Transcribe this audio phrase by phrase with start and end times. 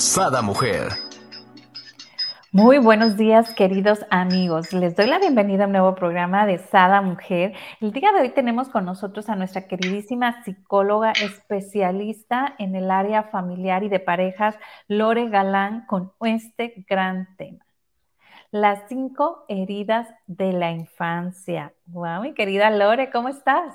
[0.00, 0.88] Sada Mujer.
[2.52, 4.72] Muy buenos días, queridos amigos.
[4.72, 7.52] Les doy la bienvenida a un nuevo programa de Sada Mujer.
[7.82, 13.24] El día de hoy tenemos con nosotros a nuestra queridísima psicóloga especialista en el área
[13.24, 14.56] familiar y de parejas,
[14.88, 17.66] Lore Galán, con este gran tema.
[18.50, 21.74] Las cinco heridas de la infancia.
[21.84, 23.74] Wow, mi querida Lore, ¿cómo estás?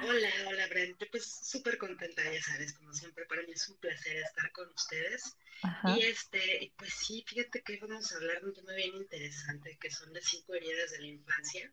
[0.00, 4.16] Hola, hola Brent, pues súper contenta, ya sabes, como siempre, para mí es un placer
[4.16, 5.36] estar con ustedes.
[5.82, 9.90] Y este, pues sí, fíjate que vamos a hablar de un tema bien interesante, que
[9.90, 11.72] son las cinco heridas de la infancia.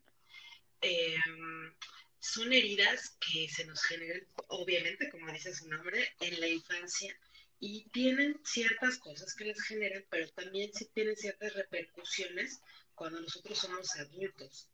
[0.81, 1.73] Em,
[2.19, 7.16] son heridas que se nos generan, obviamente, como dice su nombre, en la infancia
[7.59, 12.61] y tienen ciertas cosas que les generan, pero también sí tienen ciertas repercusiones
[12.95, 14.67] cuando nosotros somos adultos.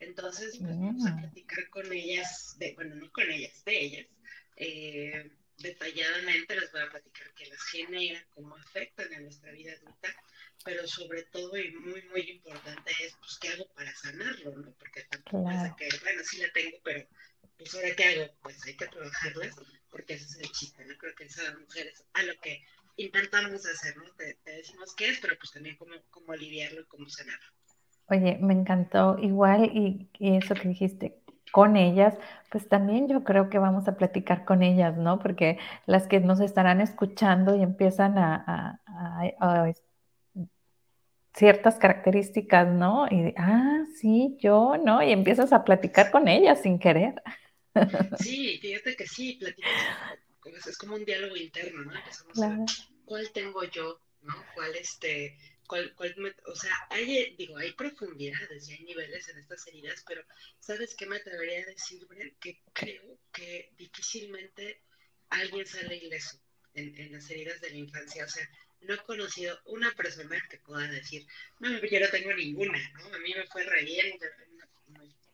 [0.00, 1.20] Entonces, pues, vamos a mm.
[1.20, 4.06] platicar con ellas, de, bueno, no con ellas, de ellas.
[4.56, 10.14] Eh, detalladamente les voy a platicar qué las genera, cómo afectan a nuestra vida adulta,
[10.64, 14.56] pero sobre todo y muy, muy importante es, pues, ¿qué hago para sanarlo?
[14.56, 14.72] ¿no?
[14.78, 15.76] Porque tampoco claro.
[15.76, 17.08] que, bueno, sí la tengo, pero,
[17.56, 18.34] pues, ¿ahora qué hago?
[18.42, 19.56] Pues hay que trabajarlas,
[19.90, 20.96] porque ese es el chiste, ¿no?
[20.96, 22.64] Creo que esas mujeres a lo que
[22.96, 24.14] intentamos hacer, ¿no?
[24.14, 27.57] Te, te decimos qué es, pero pues también cómo, cómo aliviarlo y cómo sanarlo.
[28.10, 31.20] Oye, me encantó igual y, eso que dijiste
[31.52, 32.14] con ellas,
[32.50, 35.18] pues también yo creo que vamos a platicar con ellas, ¿no?
[35.18, 38.80] Porque las que nos estarán escuchando y empiezan a,
[41.34, 43.06] ciertas características, ¿no?
[43.08, 45.02] Y, ah, sí, yo, ¿no?
[45.02, 47.22] Y empiezas a platicar con ellas sin querer.
[48.18, 51.92] Sí, fíjate que sí, platicas, es como un diálogo interno, ¿no?
[52.32, 52.64] claro.
[53.04, 54.34] ¿Cuál tengo yo, ¿no?
[54.54, 55.36] ¿Cuál este
[55.68, 60.22] o sea, hay, digo, hay profundidades y hay niveles en estas heridas, pero
[60.58, 62.06] ¿sabes qué me atrevería a decir,
[62.40, 64.82] Que creo que difícilmente
[65.30, 66.38] alguien sale ileso
[66.74, 68.24] en, las heridas de la infancia.
[68.24, 68.48] O sea,
[68.82, 71.26] no he conocido una persona que pueda decir,
[71.60, 73.14] no, yo no tengo ninguna, ¿no?
[73.14, 74.18] A mí me fue re bien.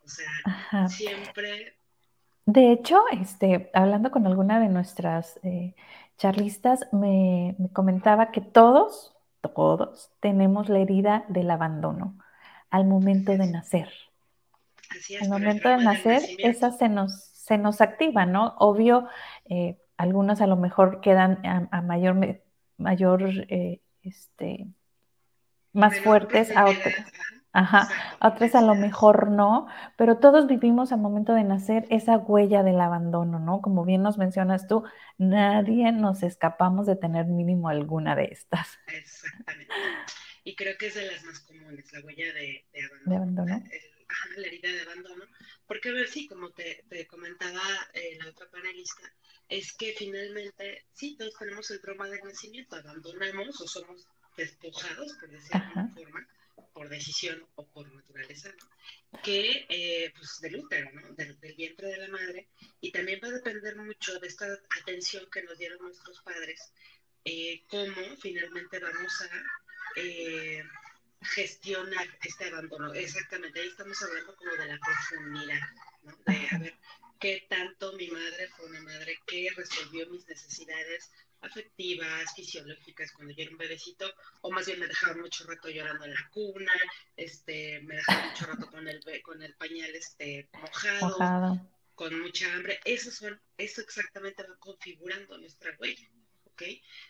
[0.05, 1.77] O sea, siempre...
[2.47, 5.75] De hecho, este, hablando con alguna de nuestras eh,
[6.19, 9.14] charlistas, me, me comentaba que todos,
[9.51, 12.19] todos tenemos la herida del abandono
[12.71, 13.89] al momento de nacer.
[15.21, 18.55] al momento de nacer, esa se nos, se nos activa, ¿no?
[18.59, 19.09] Obvio,
[19.49, 22.41] eh, algunas a lo mejor quedan a, mayor,
[22.77, 24.67] mayor eh, este,
[25.73, 26.95] más fuertes, a otras.
[26.99, 27.44] Ajá,
[28.21, 32.81] otras a lo mejor no, pero todos vivimos al momento de nacer esa huella del
[32.81, 33.61] abandono, ¿no?
[33.61, 34.85] Como bien nos mencionas tú,
[35.19, 38.79] nadie nos escapamos de tener mínimo alguna de estas.
[38.89, 39.73] Exactamente.
[40.43, 42.67] Y creo que es de las más comunes, la huella de,
[43.17, 43.63] abandono.
[44.37, 45.25] la herida de abandono.
[45.67, 47.63] Porque, a ver, sí, como te, comentaba
[47.95, 49.11] eh, la otra panelista,
[49.49, 54.07] es que finalmente, sí, todos tenemos el trauma del nacimiento, abandonamos o somos
[54.37, 56.29] despojados, por decirlo de alguna forma
[56.73, 58.53] por decisión o por naturaleza,
[59.23, 61.15] que eh, pues del útero, ¿no?
[61.15, 62.49] del, vientre de la madre,
[62.81, 64.47] y también va a depender mucho de esta
[64.81, 66.73] atención que nos dieron nuestros padres,
[67.25, 69.31] eh, cómo finalmente vamos a
[69.97, 70.63] eh,
[71.23, 72.93] gestionar este abandono.
[72.93, 75.61] Exactamente, ahí estamos hablando como de la profundidad,
[76.03, 76.17] ¿no?
[76.27, 76.75] de a ver
[77.21, 81.11] qué tanto mi madre fue una madre que resolvió mis necesidades
[81.45, 84.13] afectivas, fisiológicas cuando yo era un bebecito,
[84.43, 86.73] o más bien me dejaba mucho rato llorando en la cuna,
[87.17, 91.61] este, me dejaba mucho rato con el, con el pañal este, mojado,
[91.95, 92.81] con mucha hambre.
[92.85, 96.09] Eso, son, eso exactamente va configurando nuestra huella,
[96.45, 96.63] ¿ok?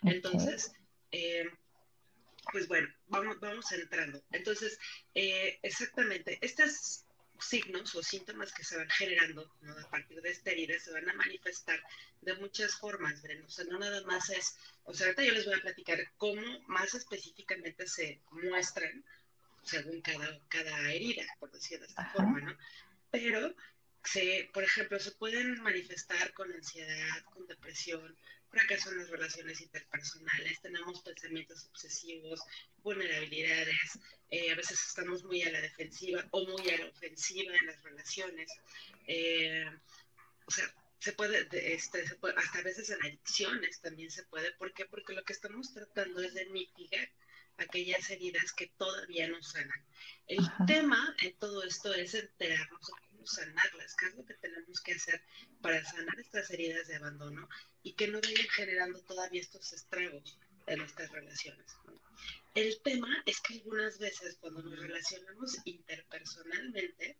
[0.02, 0.72] Entonces,
[1.10, 1.48] eh,
[2.52, 4.22] pues bueno, vamos, vamos entrando.
[4.30, 4.78] Entonces,
[5.14, 7.03] eh, exactamente, estas
[7.44, 9.50] signos o síntomas que se van generando
[9.84, 11.82] a partir de esta herida se van a manifestar
[12.22, 15.54] de muchas formas, O sea, no nada más es, o sea, ahorita yo les voy
[15.54, 19.04] a platicar cómo más específicamente se muestran
[19.62, 22.56] según cada, cada herida, por decirlo de esta forma, ¿no?
[23.10, 23.54] Pero,
[24.04, 28.16] se, por ejemplo, se pueden manifestar con ansiedad, con depresión,
[28.54, 32.40] fracaso en las relaciones interpersonales, tenemos pensamientos obsesivos,
[32.82, 33.98] vulnerabilidades,
[34.30, 37.82] eh, a veces estamos muy a la defensiva o muy a la ofensiva en las
[37.82, 38.50] relaciones.
[39.06, 39.66] Eh,
[40.46, 44.52] o sea, se puede, este, se puede, hasta a veces en adicciones también se puede.
[44.52, 44.86] ¿Por qué?
[44.86, 47.10] Porque lo que estamos tratando es de mitigar
[47.58, 49.84] aquellas heridas que todavía no sanan.
[50.26, 54.80] El tema en todo esto es enterarnos de cómo sanarlas, qué es lo que tenemos
[54.80, 55.22] que hacer
[55.60, 57.48] para sanar estas heridas de abandono
[57.82, 61.66] y que no vayan generando todavía estos estragos en nuestras relaciones.
[62.54, 67.18] El tema es que algunas veces cuando nos relacionamos interpersonalmente,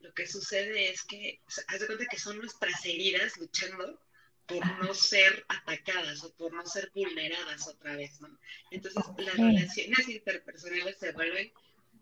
[0.00, 4.00] lo que sucede es que, haz de cuenta que son nuestras heridas luchando
[4.46, 8.38] por no ser atacadas o por no ser vulneradas otra vez, ¿no?
[8.70, 11.52] Entonces las relaciones interpersonales se vuelven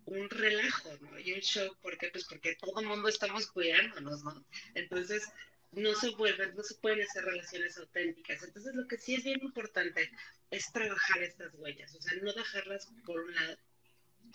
[0.06, 1.18] un relajo, ¿no?
[1.18, 2.08] Y un show, ¿por qué?
[2.10, 4.44] Pues porque todo el mundo estamos cuidándonos, ¿no?
[4.74, 5.28] Entonces
[5.72, 8.42] no se vuelven, no se pueden hacer relaciones auténticas.
[8.42, 10.10] Entonces lo que sí es bien importante
[10.50, 13.56] es trabajar estas huellas, o sea, no dejarlas por un lado.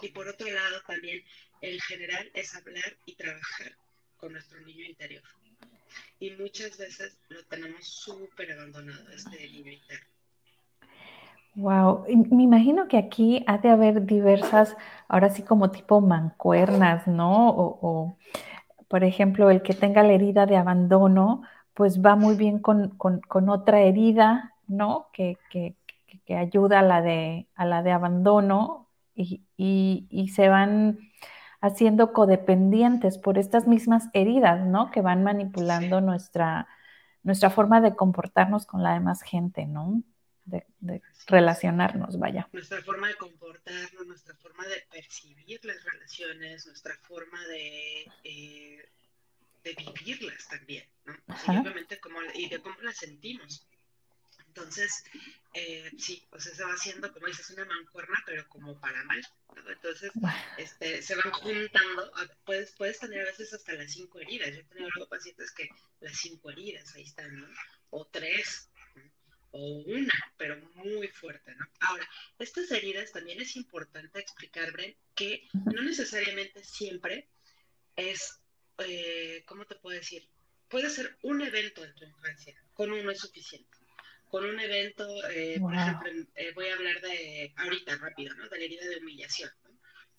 [0.01, 1.23] Y por otro lado también,
[1.61, 3.77] el general es hablar y trabajar
[4.17, 5.23] con nuestro niño interior
[6.19, 10.16] y muchas veces lo tenemos súper abandonado, este niño interno.
[11.57, 14.77] Wow, me imagino que aquí ha de haber diversas,
[15.07, 17.49] ahora sí como tipo mancuernas, ¿no?
[17.49, 18.17] O,
[18.87, 21.41] por ejemplo, el que tenga la herida de abandono,
[21.73, 22.95] pues va muy bien con,
[23.49, 25.09] otra herida, ¿no?
[25.13, 25.37] Que,
[26.29, 30.99] ayuda a la de, a la de abandono y, y se van
[31.61, 34.91] haciendo codependientes por estas mismas heridas, ¿no?
[34.91, 36.67] Que van manipulando nuestra,
[37.23, 40.03] nuestra forma de comportarnos con la demás gente, ¿no?
[40.47, 42.47] De, relacionarnos, vaya.
[42.53, 48.89] Nuestra forma de comportarnos, nuestra forma de percibir las relaciones, nuestra forma de, eh,
[49.63, 51.15] de vivirlas también, ¿no?
[51.47, 51.99] obviamente
[52.35, 53.67] y de cómo las sentimos.
[54.57, 55.03] Entonces,
[55.53, 59.21] eh, sí, o sea, se va haciendo, como dices, una mancuerna, pero como para mal.
[59.67, 60.11] Entonces,
[60.57, 62.11] este, se van juntando,
[62.43, 64.49] puedes, puedes tener a veces hasta las cinco heridas.
[64.49, 67.47] Yo he tenido luego pacientes que las cinco heridas ahí están, ¿no?
[67.91, 68.69] O tres,
[69.51, 71.65] o una, pero muy fuerte, ¿no?
[71.81, 72.07] Ahora,
[72.39, 77.27] estas heridas también es importante explicar, Bren, que no necesariamente siempre
[77.95, 78.39] es,
[78.79, 80.27] eh, ¿cómo te puedo decir?
[80.69, 83.77] Puede ser un evento en tu infancia, con uno es suficiente
[84.29, 88.49] con un evento, eh, por ejemplo, eh, voy a hablar de ahorita rápido, ¿no?
[88.49, 89.49] De la herida de humillación.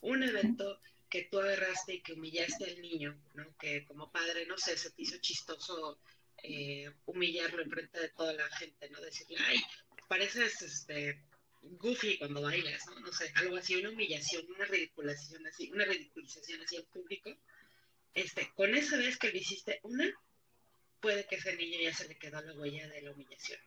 [0.00, 0.80] Un evento
[1.10, 3.56] que tú agarraste y que humillaste al niño, ¿no?
[3.58, 5.98] Que como padre, no sé, se te hizo chistoso
[6.42, 9.00] eh, humillarlo en frente de toda la gente, ¿no?
[9.00, 9.60] Decirle, ay,
[10.08, 11.20] pareces este,
[11.62, 13.00] goofy cuando bailas, ¿no?
[13.00, 17.30] No sé, algo así, una humillación, una ridiculización así, una ridiculización así en público.
[18.14, 20.10] Este, con esa vez que le hiciste una,
[21.00, 23.60] puede que ese niño ya se le quedó la huella de la humillación.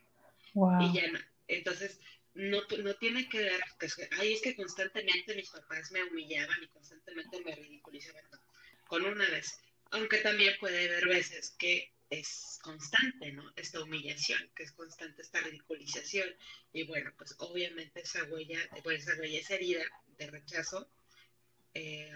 [0.53, 1.19] Y ya no.
[1.47, 1.99] Entonces,
[2.33, 3.61] no, no tiene que ver,
[4.19, 8.23] ay, es que constantemente mis papás me humillaban y constantemente me ridiculizaban.
[8.87, 9.59] con una vez.
[9.91, 13.51] Aunque también puede haber veces que es constante, ¿no?
[13.55, 16.29] Esta humillación, que es constante esta ridiculización.
[16.73, 19.83] Y bueno, pues obviamente esa huella, pues esa huella, esa herida
[20.17, 20.91] de rechazo,
[21.73, 22.13] eh,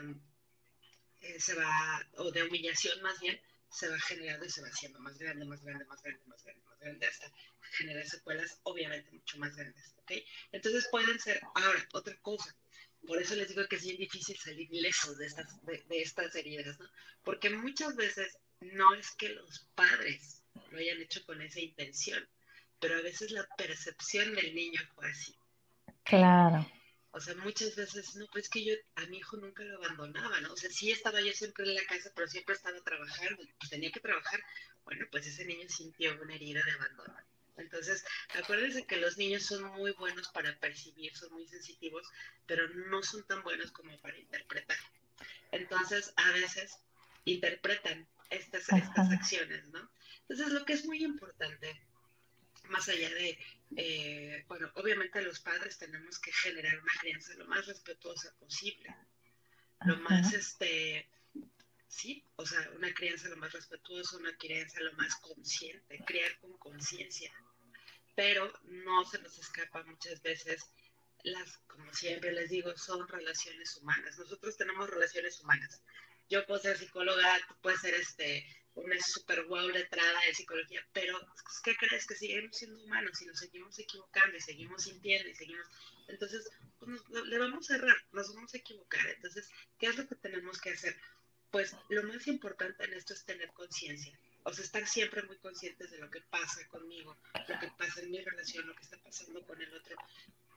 [1.21, 3.39] eh, se va, o de humillación más bien,
[3.69, 6.63] se va generando y se va haciendo más grande, más grande, más grande, más grande,
[6.65, 7.31] más grande, hasta
[7.71, 10.11] generar secuelas obviamente mucho más grandes, ¿ok?
[10.51, 12.55] Entonces pueden ser, ahora, otra cosa,
[13.07, 16.77] por eso les digo que es bien difícil salir lesos de estas, de, estas heridas,
[16.79, 16.89] ¿no?
[17.23, 18.37] Porque muchas veces
[18.73, 22.27] no es que los padres lo hayan hecho con esa intención,
[22.79, 25.35] pero a veces la percepción del niño fue así.
[26.03, 26.69] Claro.
[27.11, 30.51] O sea, muchas veces, no, pues que yo a mi hijo nunca lo abandonaba, ¿no?
[30.51, 33.89] O sea, sí estaba yo siempre en la casa, pero siempre estaba trabajando, pues tenía
[33.89, 34.43] que trabajar.
[34.83, 37.15] Bueno, pues ese niño sintió una herida de abandono.
[37.57, 38.05] Entonces,
[38.37, 42.05] acuérdense que los niños son muy buenos para percibir, son muy sensitivos,
[42.45, 44.77] pero no son tan buenos como para interpretar.
[45.51, 46.79] Entonces, a veces
[47.23, 49.89] interpretan estas, estas acciones, ¿no?
[50.27, 51.81] Entonces, lo que es muy importante
[52.69, 53.37] más allá de,
[53.77, 58.95] eh, bueno, obviamente los padres tenemos que generar una crianza lo más respetuosa posible,
[59.85, 61.07] lo más, este,
[61.87, 66.57] sí, o sea, una crianza lo más respetuosa, una crianza lo más consciente, criar con
[66.57, 67.31] conciencia,
[68.15, 70.71] pero no se nos escapa muchas veces
[71.23, 74.17] las, como siempre les digo, son relaciones humanas.
[74.17, 75.81] Nosotros tenemos relaciones humanas.
[76.29, 81.17] Yo puedo ser psicóloga, tú puedes ser este una super wow letrada de psicología, pero
[81.63, 82.05] ¿qué crees?
[82.05, 85.65] Que seguimos siendo humanos y nos seguimos equivocando y seguimos sintiendo y seguimos...
[86.07, 89.07] Entonces, pues le vamos a errar, nos vamos a equivocar.
[89.07, 90.95] Entonces, ¿qué es lo que tenemos que hacer?
[91.51, 94.17] Pues lo más importante en esto es tener conciencia.
[94.43, 97.17] O sea, estar siempre muy conscientes de lo que pasa conmigo,
[97.47, 99.95] lo que pasa en mi relación, lo que está pasando con el otro.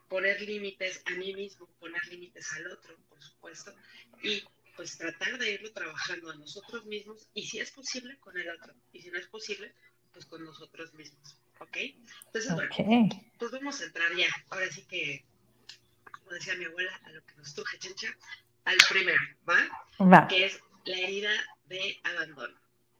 [0.09, 3.75] Poner límites a mí mismo, poner límites al otro, por supuesto.
[4.23, 4.43] Y
[4.79, 8.73] pues tratar de irlo trabajando a nosotros mismos y si es posible con el otro.
[8.93, 9.75] Y si no es posible,
[10.13, 11.79] pues con nosotros mismos, ¿ok?
[12.27, 12.71] Entonces, bueno,
[13.41, 15.25] pues vamos a entrar ya, ahora sí que,
[16.13, 18.17] como decía mi abuela, a lo que nos truje chencha,
[18.67, 19.69] al primero, ¿va?
[20.07, 20.29] Va.
[20.29, 21.33] Que es la herida
[21.67, 22.57] de abandono,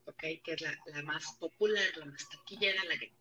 [0.07, 0.21] ¿ok?
[0.43, 3.13] Que es la, la más popular, la más taquillera, la que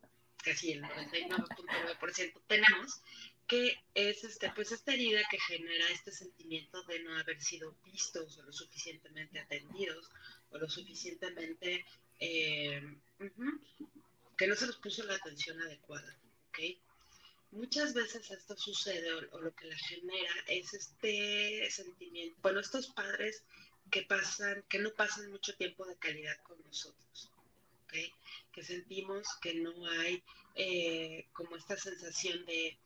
[0.44, 3.04] casi el 99.9% tenemos,
[3.48, 8.38] que es este, pues esta herida que genera este sentimiento de no haber sido vistos
[8.38, 10.12] o lo suficientemente atendidos
[10.52, 11.86] o lo suficientemente
[12.20, 12.82] eh,
[14.38, 16.18] que no se les puso la atención adecuada.
[16.50, 16.78] ¿okay?
[17.52, 23.44] Muchas veces esto sucede o, lo que la genera es este sentimiento, bueno, estos padres
[23.90, 27.32] que pasan, que no pasan mucho tiempo de calidad con nosotros,
[27.86, 28.12] ¿okay?
[28.52, 30.22] que sentimos que no hay
[30.56, 32.78] eh, como esta sensación de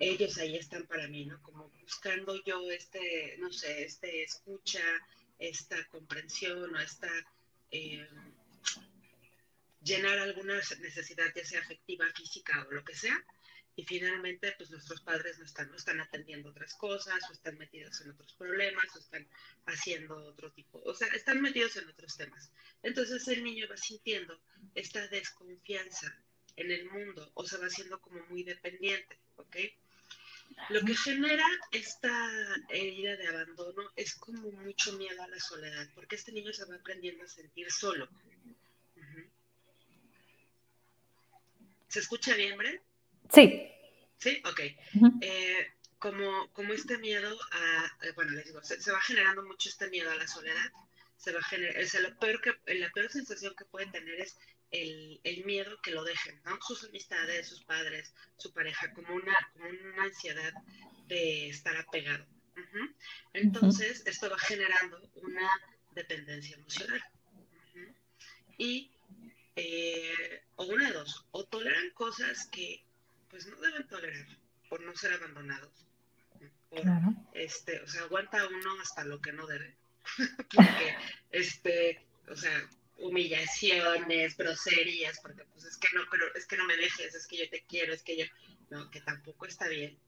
[0.00, 1.42] ellos ahí están para mí, ¿no?
[1.42, 4.82] Como buscando yo este, no sé, este escucha,
[5.38, 7.10] esta comprensión o esta
[7.70, 8.06] eh,
[9.82, 13.16] llenar alguna necesidad, ya sea afectiva, física o lo que sea,
[13.76, 18.00] y finalmente pues nuestros padres no están, no están atendiendo otras cosas, o están metidos
[18.00, 19.28] en otros problemas, o están
[19.66, 22.50] haciendo otro tipo, o sea, están metidos en otros temas.
[22.82, 24.40] Entonces el niño va sintiendo
[24.74, 26.16] esta desconfianza
[26.56, 29.56] en el mundo, o se va haciendo como muy dependiente, ¿ok?
[30.70, 32.30] Lo que genera esta
[32.68, 36.76] herida de abandono es como mucho miedo a la soledad, porque este niño se va
[36.76, 38.08] aprendiendo a sentir solo.
[41.88, 42.80] ¿Se escucha bien, Bren?
[43.32, 43.70] Sí.
[44.18, 44.60] Sí, ok.
[45.20, 49.88] Eh, como, como este miedo a, eh, bueno, les digo, se, va generando mucho este
[49.90, 50.72] miedo a la soledad,
[51.16, 54.20] se va a generar, o sea, lo peor que, la peor sensación que puede tener
[54.20, 54.36] es
[54.74, 56.58] el, el, miedo que lo dejen, ¿no?
[56.60, 60.52] Sus amistades, sus padres, su pareja, como una, como una ansiedad
[61.06, 62.26] de estar apegado.
[63.32, 65.48] Entonces, esto va generando una
[65.92, 67.02] dependencia emocional.
[68.58, 68.90] Y
[69.56, 72.84] eh, o una de dos, o toleran cosas que
[73.28, 74.26] pues no deben tolerar
[74.68, 75.86] por no ser abandonados.
[77.34, 79.76] este, o sea, aguanta uno hasta lo que no debe.
[80.54, 80.96] porque,
[81.30, 86.76] este, o sea, humillaciones, groserías, porque pues es que no, pero es que no me
[86.76, 88.24] dejes, es que yo te quiero, es que yo,
[88.70, 89.98] no, que tampoco está bien.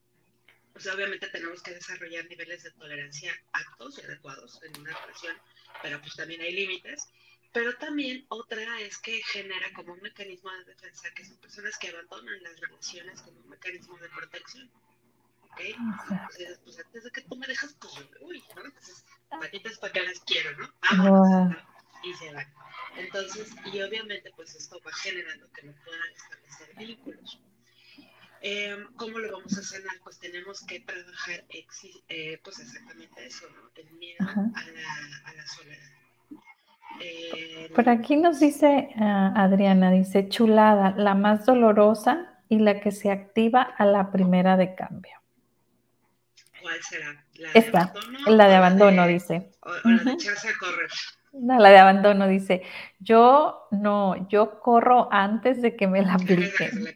[0.74, 5.36] O sea, obviamente tenemos que desarrollar niveles de tolerancia aptos y adecuados en una relación,
[5.82, 7.08] pero pues también hay límites
[7.56, 11.88] pero también otra es que genera como un mecanismo de defensa, que son personas que
[11.88, 14.70] abandonan las relaciones como un mecanismo de protección.
[15.40, 15.60] ¿Ok?
[15.60, 18.62] Entonces, pues antes de que tú me dejas, pues uy, ¿no?
[18.62, 20.74] Entonces, patitas para que las quiero, ¿no?
[20.82, 21.56] Vamos,
[22.06, 22.46] Y se van.
[22.96, 27.40] Entonces, y obviamente, pues esto va generando que no puedan establecer vínculos.
[28.42, 29.96] Eh, ¿Cómo lo vamos a sanar?
[30.04, 33.70] Pues tenemos que trabajar eh, pues exactamente eso, ¿no?
[33.74, 35.96] El miedo a la, a la soledad.
[37.74, 43.10] Por aquí nos dice ah, Adriana, dice chulada, la más dolorosa y la que se
[43.10, 45.12] activa a la primera de cambio.
[46.62, 47.24] ¿Cuál será?
[47.34, 48.18] ¿La de abandono?
[48.36, 49.50] La de abandono, dice.
[49.60, 50.90] O, la de echarse a correr.
[51.38, 52.62] No, la de abandono dice,
[52.98, 56.94] yo no, yo corro antes de que me la apliquen.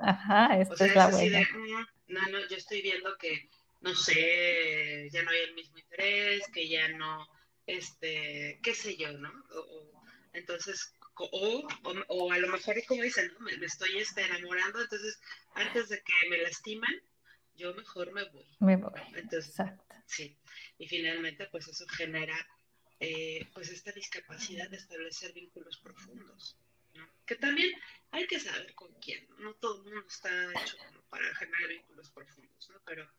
[0.00, 1.40] Ajá, esta es la buena.
[1.40, 3.48] Mm, no, no, yo estoy viendo que,
[3.80, 7.26] no sé, ya no hay el mismo interés, que ya no
[7.66, 9.30] este, qué sé yo, ¿no?
[9.50, 10.02] O,
[10.32, 11.66] entonces, o,
[12.08, 13.40] o, a lo mejor, como dicen, ¿no?
[13.40, 15.18] me, estoy este, enamorando, entonces,
[15.54, 16.94] antes de que me lastiman,
[17.54, 18.46] yo mejor me voy.
[18.60, 19.00] Me voy.
[19.14, 19.94] Entonces, Exacto.
[20.06, 20.36] sí.
[20.78, 22.36] Y finalmente, pues eso genera,
[22.98, 26.56] eh, pues esta discapacidad de establecer vínculos profundos,
[26.94, 27.06] ¿no?
[27.26, 27.70] Que también
[28.10, 29.54] hay que saber con quién, ¿no?
[29.54, 32.80] Todo el mundo está hecho como para generar vínculos profundos, ¿no?
[32.86, 33.10] Pero,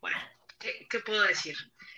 [0.00, 0.18] bueno,
[0.58, 1.56] ¿qué, puedo decir?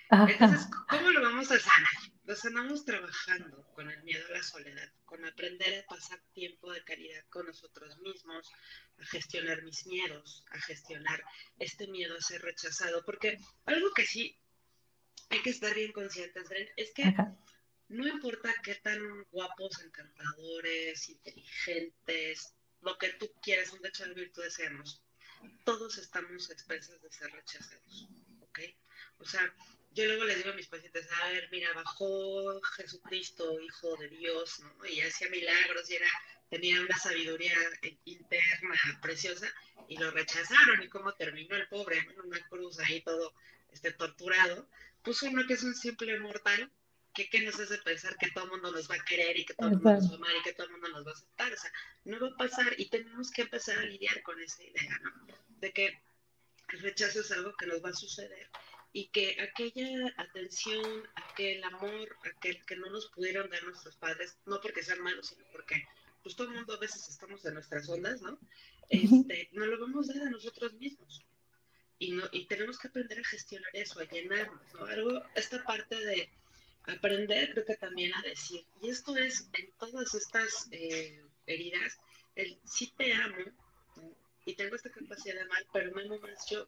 [0.09, 1.89] Entonces, ¿cómo lo vamos a sanar?
[2.25, 6.83] Lo sanamos trabajando con el miedo a la soledad, con aprender a pasar tiempo de
[6.83, 8.49] calidad con nosotros mismos,
[8.99, 11.23] a gestionar mis miedos, a gestionar
[11.59, 14.37] este miedo a ser rechazado, porque algo que sí
[15.29, 17.13] hay que estar bien conscientes, es que
[17.89, 24.53] no importa qué tan guapos, encantadores, inteligentes, lo que tú quieras, un hecho de virtudes
[24.53, 25.03] seamos,
[25.65, 28.09] todos estamos expensos de ser rechazados.
[29.17, 29.53] O sea,
[29.93, 34.59] yo luego les digo a mis pacientes, a ver, mira, bajó Jesucristo, Hijo de Dios,
[34.61, 34.85] ¿no?
[34.85, 36.07] Y hacía milagros y era,
[36.49, 37.53] tenía una sabiduría
[38.05, 39.47] interna preciosa
[39.87, 40.81] y lo rechazaron.
[40.81, 43.33] ¿Y cómo terminó el pobre en una cruz ahí todo
[43.71, 44.67] este, torturado?
[45.01, 46.71] Puso uno que es un simple mortal
[47.13, 49.53] que, que, nos hace pensar que todo el mundo nos va a querer y que
[49.53, 51.13] todo el mundo nos va a amar y que todo el mundo nos va a
[51.13, 51.53] aceptar.
[51.53, 51.71] O sea,
[52.05, 55.27] no va a pasar y tenemos que empezar a lidiar con esa idea, ¿no?
[55.59, 56.01] De que
[56.69, 58.49] el rechazo es algo que nos va a suceder
[58.93, 64.59] y que aquella atención, aquel amor, aquel que no nos pudieron dar nuestros padres, no
[64.59, 65.87] porque sean malos, sino porque
[66.23, 68.37] pues todo el mundo a veces estamos en nuestras ondas, ¿no?
[68.89, 71.25] Este, no lo vamos a dar a nosotros mismos.
[72.01, 74.85] Y, no, y tenemos que aprender a gestionar eso, a llenarnos, ¿no?
[74.85, 76.31] Algo, esta parte de
[76.87, 81.99] aprender, creo que también a decir, y esto es en todas estas eh, heridas,
[82.33, 83.45] el sí te amo,
[84.45, 86.67] y tengo esta capacidad de amar, pero me amo más yo.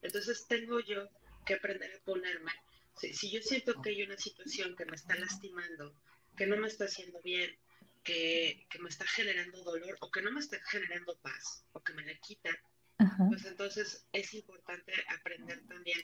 [0.00, 1.10] Entonces tengo yo
[1.44, 2.52] que aprender a ponerme.
[2.96, 5.94] Si, yo siento que hay una situación que me está lastimando,
[6.38, 7.54] que no me está haciendo bien,
[8.02, 12.06] que, me está generando dolor o que no me está generando paz o que me
[12.06, 12.50] la quita,
[13.28, 16.00] pues entonces es importante aprender también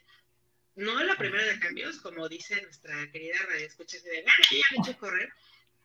[0.76, 4.76] no la primera de cambios, como dice nuestra querida radio escucha de, bueno, ya me
[4.76, 5.32] he hecho correr,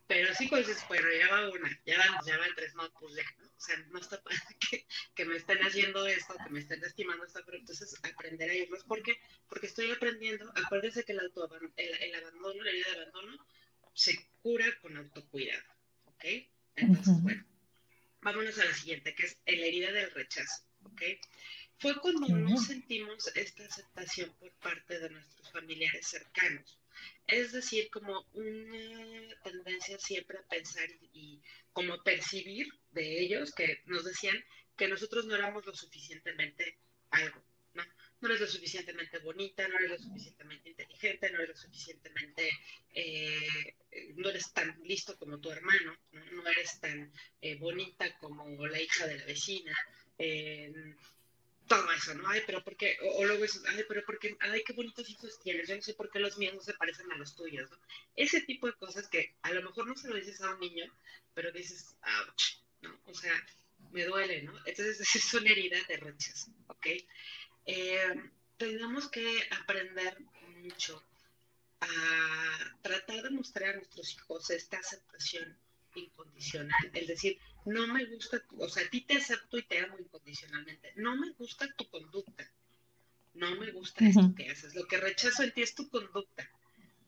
[0.05, 3.15] pero sí pues dices, bueno, ya va una, ya van, ya van tres, no, pues
[3.15, 3.47] ya, ¿no?
[3.47, 4.35] O sea, no está para
[4.69, 8.53] que, que, me estén haciendo esto, que me estén lastimando esto, pero entonces aprender a
[8.53, 9.17] irlos, ¿por qué?
[9.47, 13.47] Porque estoy aprendiendo, acuérdense que el, auto, el, el abandono, la herida de abandono,
[13.93, 16.25] se cura con autocuidado, ¿ok?
[16.75, 17.45] Entonces, bueno,
[18.19, 21.01] vámonos a la siguiente, que es la herida del rechazo, ¿ok?
[21.81, 26.77] fue cuando no sentimos esta aceptación por parte de nuestros familiares cercanos.
[27.25, 31.41] Es decir, como una tendencia siempre a pensar y,
[31.73, 34.37] como percibir de ellos que nos decían
[34.77, 36.77] que nosotros no éramos lo suficientemente
[37.09, 37.83] algo, ¿no?
[38.19, 42.51] No eres lo suficientemente bonita, no eres lo suficientemente inteligente, no eres lo suficientemente,
[42.93, 43.75] eh,
[44.17, 47.11] no eres tan listo como tu hermano, no, eres tan
[47.41, 49.75] eh, bonita como la hija de la vecina,
[50.17, 50.95] eh,
[51.67, 52.27] todo eso, ¿no?
[52.27, 55.75] Ay, pero porque, o, luego es, ay, pero porque, ay, qué bonitos hijos tienes, yo
[55.75, 57.77] no sé por qué los míos no se parecen a los tuyos, ¿no?
[58.15, 60.85] Ese tipo de cosas que a lo mejor no se lo dices a un niño,
[61.33, 61.95] pero dices,
[62.27, 62.99] ouch, ¿no?
[63.05, 63.33] O sea,
[63.91, 64.53] me duele, ¿no?
[64.65, 66.87] Entonces, es una herida de rechazo, ¿ok?
[67.65, 68.21] Eh,
[68.57, 70.17] tenemos que aprender
[70.57, 71.01] mucho
[71.79, 75.57] a tratar de mostrar a nuestros hijos esta aceptación
[75.95, 79.97] incondicional, es decir, no me gusta, o sea, a ti te acepto y te amo
[79.99, 82.49] incondicionalmente, no me gusta tu conducta,
[83.35, 86.49] no me gusta esto que haces, lo que rechazo en ti es tu conducta,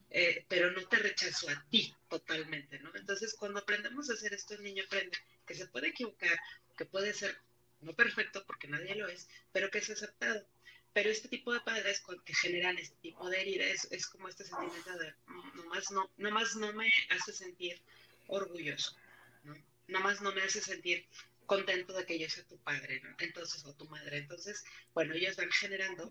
[0.10, 2.95] eh, pero no te rechazo a ti totalmente, ¿no?
[2.95, 6.39] Entonces, cuando aprendemos a hacer esto, el niño aprende que se puede equivocar,
[6.78, 7.36] que puede ser
[7.82, 10.45] no perfecto, porque nadie lo es, pero que es aceptado.
[10.93, 14.95] Pero este tipo de padres que generan este tipo de heridas es, como este sentimiento
[14.97, 17.82] de mm, nomás no, nomás no me hace sentir
[18.28, 18.95] orgulloso,
[19.43, 19.56] ¿no?
[19.88, 21.06] Nada más no me hace sentir
[21.46, 23.02] contento de que yo sea tu padre.
[23.19, 24.17] Entonces, o tu madre.
[24.17, 26.10] Entonces, bueno, ellos van generando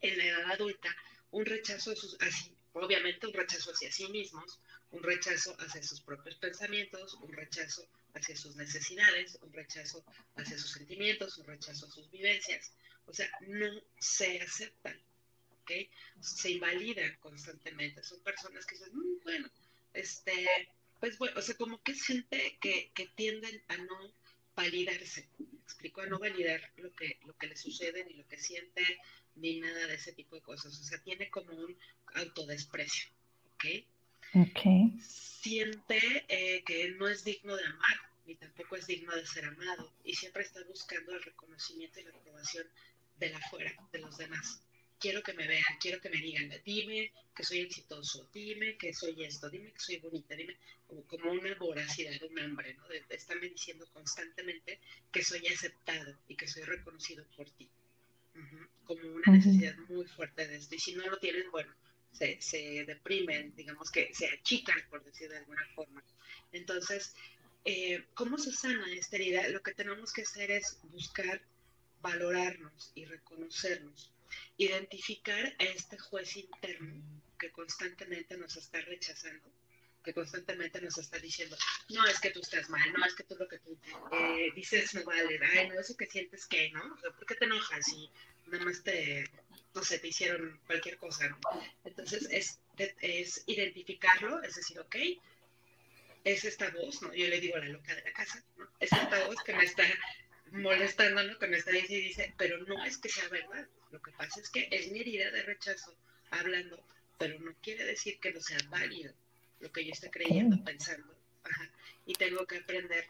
[0.00, 0.94] en la edad adulta
[1.30, 7.14] un rechazo, así, obviamente un rechazo hacia sí mismos, un rechazo hacia sus propios pensamientos,
[7.14, 10.04] un rechazo hacia sus necesidades, un rechazo
[10.36, 12.72] hacia sus sentimientos, un rechazo a sus vivencias.
[13.06, 14.98] O sea, no se aceptan,
[15.62, 15.70] ¿ok?
[16.20, 18.02] Se invalidan constantemente.
[18.02, 19.50] Son personas que dicen, mm, bueno,
[19.92, 20.68] este,
[21.00, 24.12] pues bueno, o sea, como que es gente que, que tienden a no
[24.54, 26.00] validarse, ¿me explico?
[26.00, 28.82] A no validar lo que, lo que le sucede, ni lo que siente,
[29.36, 30.78] ni nada de ese tipo de cosas.
[30.78, 31.78] O sea, tiene como un
[32.14, 33.10] autodesprecio,
[33.54, 33.64] ¿ok?
[34.34, 35.00] Ok.
[35.00, 39.92] Siente eh, que no es digno de amar, ni tampoco es digno de ser amado,
[40.04, 42.66] y siempre está buscando el reconocimiento y la aprobación
[43.18, 44.62] de la fuera, de los demás
[44.98, 49.24] quiero que me vean, quiero que me digan, dime que soy exitoso, dime que soy
[49.24, 50.56] esto, dime que soy bonita, dime
[51.06, 52.88] como, una voracidad, un hambre, ¿no?
[52.88, 54.80] De, estarme diciendo constantemente
[55.12, 57.68] que soy aceptado y que soy reconocido por ti.
[58.84, 60.74] Como una necesidad muy fuerte de esto.
[60.74, 61.74] Y si no lo tienen, bueno,
[62.12, 66.02] se, se deprimen, digamos que se achican, por decir de alguna forma.
[66.52, 67.14] Entonces,
[67.64, 69.48] eh, ¿cómo se sana esta herida?
[69.48, 71.42] Lo que tenemos que hacer es buscar
[72.00, 74.12] valorarnos y reconocernos
[74.56, 77.02] identificar a este juez interno
[77.38, 79.48] que constantemente nos está rechazando,
[80.04, 81.56] que constantemente nos está diciendo,
[81.90, 83.78] no es que tú estás mal, no es que tú lo que tú
[84.12, 86.96] eh, dices no vale, ay, no, eso que sientes que, ¿no?
[86.96, 88.10] ¿Por qué te enojas y
[88.46, 89.24] nada más te,
[89.74, 91.38] no sé, te hicieron cualquier cosa, ¿no?
[91.84, 92.58] Entonces es,
[93.00, 94.96] es identificarlo, es decir, ok,
[96.24, 97.12] es esta voz, ¿no?
[97.14, 98.68] Yo le digo a la loca de la casa, ¿no?
[98.80, 99.84] Es esta voz que me está
[100.52, 101.38] molestando, ¿no?
[101.38, 104.40] Que me está diciendo y dice, pero no es que sea verdad, lo que pasa
[104.40, 105.96] es que es mi herida de rechazo
[106.30, 106.82] hablando,
[107.18, 109.12] pero no quiere decir que no sea válido
[109.60, 111.16] lo que yo esté creyendo, pensando.
[112.06, 113.06] Y tengo que aprender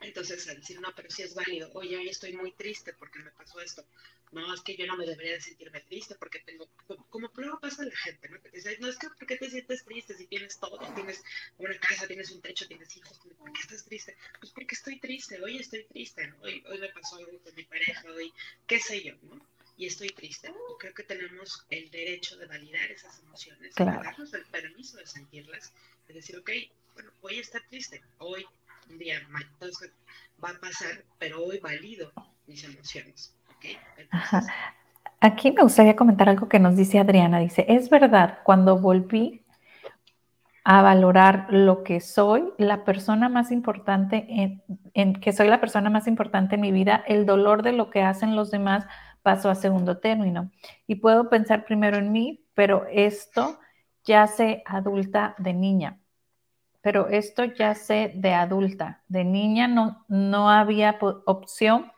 [0.00, 1.70] entonces a decir, no, pero sí es válido.
[1.74, 3.86] Oye, hoy estoy muy triste porque me pasó esto.
[4.32, 6.68] No, es que yo no me debería de sentirme triste porque tengo,
[7.10, 8.42] como prueba pasa la gente, ¿no?
[8.42, 10.78] Que dice, no, es que ¿por qué te sientes triste si tienes todo?
[10.94, 11.22] Tienes
[11.58, 13.18] una casa, tienes un techo, tienes hijos.
[13.18, 14.16] ¿Por qué estás triste?
[14.40, 16.36] Pues porque estoy triste, hoy estoy triste, ¿no?
[16.42, 18.32] Hoy, hoy me pasó algo con mi pareja, hoy,
[18.66, 19.40] qué sé yo, ¿no?
[19.76, 20.48] y estoy triste.
[20.48, 25.06] Y creo que tenemos el derecho de validar esas emociones, de darnos el permiso de
[25.06, 25.72] sentirlas,
[26.06, 26.50] de decir, ok,
[26.94, 28.46] bueno, voy a estar triste, hoy
[28.88, 29.90] un día, entonces
[30.42, 32.12] va a pasar, pero hoy valido
[32.46, 33.32] mis emociones.
[35.20, 37.38] Aquí me gustaría comentar algo que nos dice Adriana.
[37.38, 39.44] Dice, es verdad, cuando volví
[40.64, 44.62] a valorar lo que soy, la persona más importante,
[44.94, 48.02] en, que soy la persona más importante en mi vida, el dolor de lo que
[48.02, 48.86] hacen los demás
[49.22, 50.50] pasó a segundo término.
[50.86, 53.58] Y puedo pensar primero en mí, pero esto
[54.04, 56.00] ya sé adulta de niña.
[56.80, 59.02] Pero esto ya sé de adulta.
[59.08, 61.92] De niña no, no había opción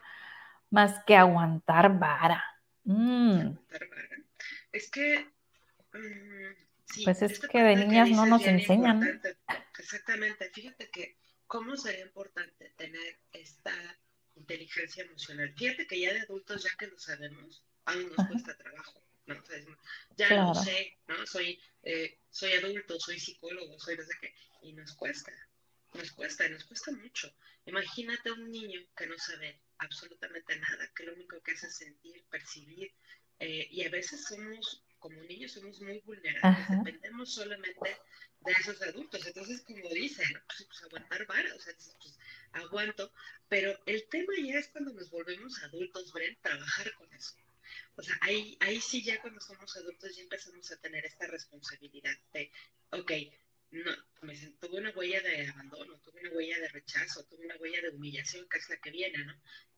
[0.71, 2.45] más que aguantar vara.
[2.85, 3.57] Mm.
[4.73, 5.27] Es que...
[5.93, 9.21] Mm, pues es que de niñas no nos enseñan.
[9.79, 10.51] Exactamente.
[10.51, 13.73] Fíjate que cómo sería importante tener esta
[14.35, 15.53] inteligencia emocional.
[15.57, 19.03] Fíjate que ya de adultos, ya que lo sabemos, aún nos cuesta trabajo.
[19.27, 19.43] ¿no?
[20.17, 21.27] ya lo sé, ¿no?
[21.27, 25.33] Soy, eh, soy adulto, soy psicólogo, soy no sé qué, y nos cuesta,
[25.97, 27.33] nos cuesta, nos cuesta mucho.
[27.67, 32.25] Imagínate un niño que no sabe absolutamente nada, que lo único que hace es sentir,
[32.31, 32.93] percibir,
[33.39, 37.99] eh, y a veces somos, como niños, somos muy vulnerables, dependemos solamente
[38.41, 39.27] de esos adultos.
[39.27, 42.19] Entonces, como dicen, pues, pues, aguantar vara, o sea, pues,
[42.53, 43.13] aguanto,
[43.49, 47.35] pero el tema ya es cuando nos volvemos adultos, Bren, trabajar con eso.
[47.97, 52.17] O sea, ahí, ahí sí ya cuando somos adultos ya empezamos a tener esta responsabilidad
[52.33, 52.51] de,
[52.91, 53.13] ok,
[53.71, 53.91] no,
[54.23, 57.91] me tuve una huella de abandono, tuve una huella de rechazo, tuve una huella de
[57.91, 59.35] humillación, que es la que viene, ¿no?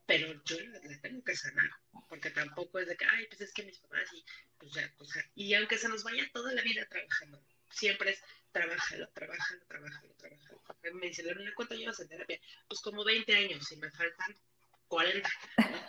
[0.07, 1.71] Pero yo la, tengo que sanar,
[2.09, 4.25] porque tampoco es de que, ay, pues es que mis papás, y
[4.59, 8.23] pues ya, o sea, y aunque se nos vaya toda la vida trabajando, siempre es,
[8.53, 10.59] trabájalo, trabájalo, trabájalo, trabájalo.
[10.95, 11.25] Me dice,
[11.55, 12.41] ¿cuánto llevas en terapia?
[12.67, 14.37] Pues como 20 años, y me faltan
[14.89, 15.31] 40.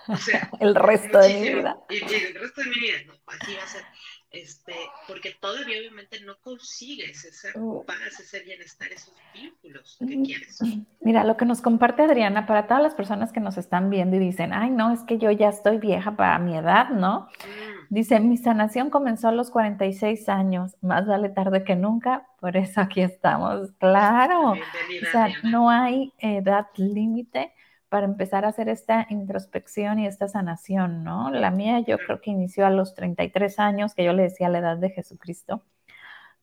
[0.08, 1.78] O sea, el resto de mi vida.
[1.90, 3.86] Y, el resto de mi vida, no, así va a ser.
[4.32, 4.76] Este,
[5.08, 7.84] porque todavía obviamente no consigues esa uh.
[7.84, 10.60] paz, ese bienestar, esos vínculos que quieres.
[11.02, 14.20] Mira, lo que nos comparte Adriana, para todas las personas que nos están viendo y
[14.20, 17.22] dicen, ay, no, es que yo ya estoy vieja para mi edad, ¿no?
[17.22, 17.94] Mm.
[17.94, 22.82] Dice, mi sanación comenzó a los 46 años, más vale tarde que nunca, por eso
[22.82, 23.72] aquí estamos.
[23.80, 27.52] Claro, o sea, no hay edad límite
[27.89, 31.32] para empezar a hacer esta introspección y esta sanación, ¿no?
[31.32, 34.60] La mía yo creo que inició a los 33 años, que yo le decía la
[34.60, 35.63] edad de Jesucristo,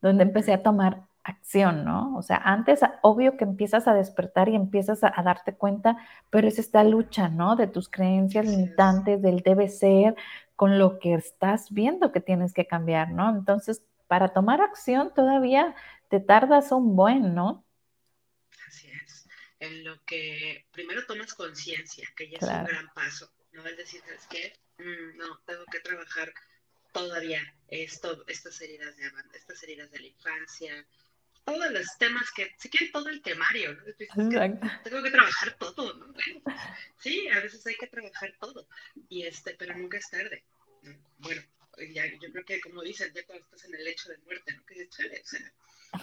[0.03, 2.17] donde empecé a tomar acción, ¿no?
[2.17, 5.97] O sea, antes, obvio que empiezas a despertar y empiezas a, darte cuenta,
[6.31, 7.57] pero es esta lucha, ¿no?
[7.57, 10.17] De tus creencias limitantes, del debe ser,
[10.57, 13.31] con lo que estás viendo que tienes que cambiar, ¿no?
[13.31, 15.75] Entonces, para tomar acción todavía
[16.09, 17.66] te tardas un buen, ¿no?
[19.67, 23.67] En lo que primero tomas conciencia, que ya es un gran paso, ¿no?
[23.67, 24.57] Es decir, ¿sabes qué?
[24.79, 26.33] Mm, no, tengo que trabajar
[26.93, 30.87] todavía esto, estas heridas de estas heridas de la infancia,
[31.45, 33.83] todos los temas que, si quieren todo el temario, ¿no?
[34.83, 36.15] tengo que trabajar todo, ¿no?
[36.99, 38.67] sí, a veces hay que trabajar todo,
[39.09, 40.43] y este, pero nunca es tarde.
[41.19, 41.43] Bueno,
[41.93, 44.65] ya, yo creo que como dicen, ya cuando estás en el lecho de muerte, ¿no?
[44.67, 45.53] Que chale, o sea,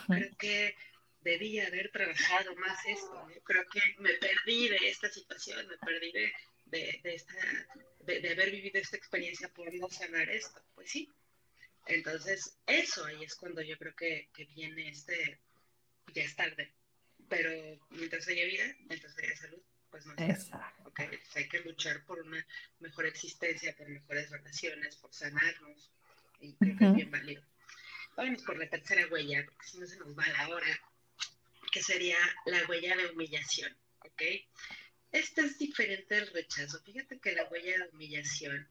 [0.08, 0.76] creo que
[1.24, 3.28] debía haber trabajado más esto.
[3.44, 6.32] Creo que me perdí de esta situación, me perdí de,
[6.66, 7.34] de, esta,
[8.02, 10.62] de, haber vivido esta experiencia por no sanar esto.
[10.76, 11.12] Pues sí.
[11.86, 15.40] Entonces, eso ahí es cuando yo creo que, que viene este,
[16.14, 16.74] ya es tarde.
[17.30, 17.50] Pero
[17.90, 20.50] mientras haya vida, mientras haya salud, pues no es
[20.86, 21.08] okay.
[21.08, 22.46] Pues hay que luchar por una
[22.80, 25.92] mejor existencia, por mejores relaciones, por sanarnos.
[26.40, 27.44] Y creo que es bien válido.
[28.16, 30.82] Vamos por la tercera huella, porque si no se nos va la hora
[31.74, 34.22] que sería la huella de humillación, ¿ok?
[35.12, 36.80] Este es diferente del rechazo.
[36.84, 38.70] Fíjate que la huella de humillación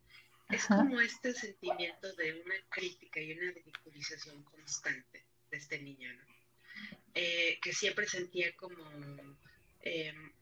[0.48, 6.22] es como este sentimiento de una crítica y una ridiculización constante de este niño, ¿no?
[7.14, 8.84] Eh, que siempre sentía como,
[9.80, 10.32] em,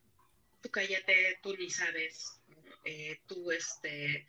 [0.61, 2.39] tú cállate, tú ni sabes,
[2.85, 4.27] eh, tú este,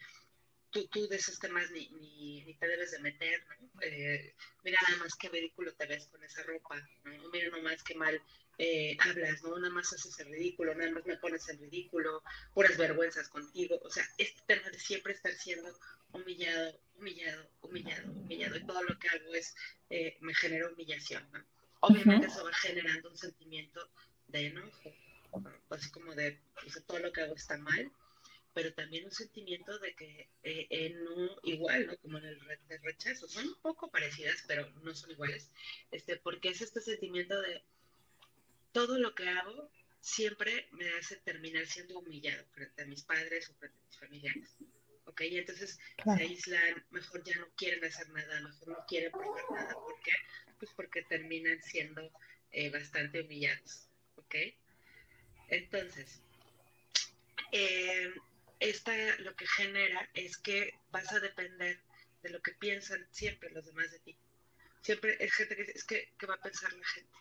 [0.72, 3.70] tú, tú de esos temas ni, ni, te debes de meter, ¿no?
[3.82, 7.28] Eh, mira nada más qué ridículo te ves con esa ropa, ¿no?
[7.30, 8.20] Mira nada más qué mal
[8.58, 9.58] eh, hablas, ¿no?
[9.58, 12.22] Nada más haces el ridículo, nada más me pones el ridículo,
[12.54, 15.68] puras vergüenzas contigo, o sea, este tema de siempre estar siendo
[16.12, 19.54] humillado, humillado, humillado, humillado, y todo lo que hago es,
[19.90, 21.44] eh, me genera humillación, ¿no?
[21.80, 23.90] Obviamente eso va generando un sentimiento
[24.28, 24.94] de enojo,
[25.70, 26.38] así como de,
[26.86, 27.90] todo lo que hago está mal,
[28.54, 31.96] pero también un sentimiento de que eh, eh, no igual, ¿no?
[31.98, 32.40] Como en el,
[32.82, 33.28] rechazo.
[33.28, 35.50] Son un poco parecidas, pero no son iguales.
[35.90, 37.62] Este, porque es este sentimiento de
[38.72, 43.54] todo lo que hago siempre me hace terminar siendo humillado frente a mis padres o
[43.54, 44.56] frente a mis familiares.
[45.04, 45.20] ¿Ok?
[45.22, 49.74] Y entonces se aíslan, mejor ya no quieren hacer nada, mejor no quieren probar nada.
[49.74, 50.12] ¿Por qué?
[50.58, 52.10] Pues porque terminan siendo
[52.50, 53.88] eh, bastante humillados.
[54.16, 54.34] ¿Ok?
[55.48, 56.22] Entonces,
[57.52, 58.12] eh,
[58.62, 61.80] esta lo que genera es que vas a depender
[62.22, 64.16] de lo que piensan siempre los demás de ti.
[64.82, 67.16] Siempre es gente que dice, es que, ¿qué va a pensar la gente?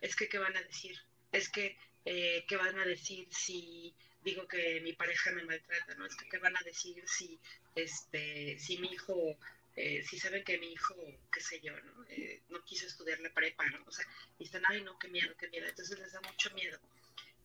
[0.00, 0.98] Es que, ¿qué van a decir?
[1.32, 5.94] Es que, eh, ¿qué van a decir si digo que mi pareja me maltrata?
[5.94, 6.06] ¿no?
[6.06, 7.38] Es que, ¿qué van a decir si,
[7.74, 9.38] este, si mi hijo
[9.76, 10.94] eh, si saben que mi hijo,
[11.32, 12.04] qué sé yo, ¿no?
[12.08, 13.82] Eh, no quiso estudiar la prepa, ¿no?
[13.86, 14.04] O sea,
[14.38, 15.66] y están, ay, no, qué miedo, qué miedo.
[15.66, 16.78] Entonces les da mucho miedo.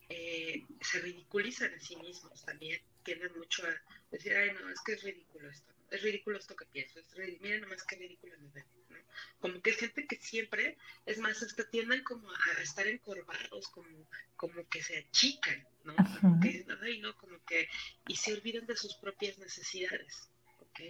[0.08, 2.80] Eh, se ridiculizan en sí mismos también.
[3.02, 3.74] Tienden mucho a
[4.10, 5.72] decir, ay, no, es que es ridículo esto.
[5.90, 6.98] Es ridículo esto que pienso.
[6.98, 8.64] Es miren nomás qué ridículo me.
[8.90, 8.96] ¿no?
[9.40, 14.08] Como que es gente que siempre, es más, hasta tienden como a estar encorvados, como,
[14.36, 15.94] como que se achican, ¿no?
[16.20, 17.68] Como que, ay, no, como que,
[18.08, 20.80] y se olvidan de sus propias necesidades, ¿ok?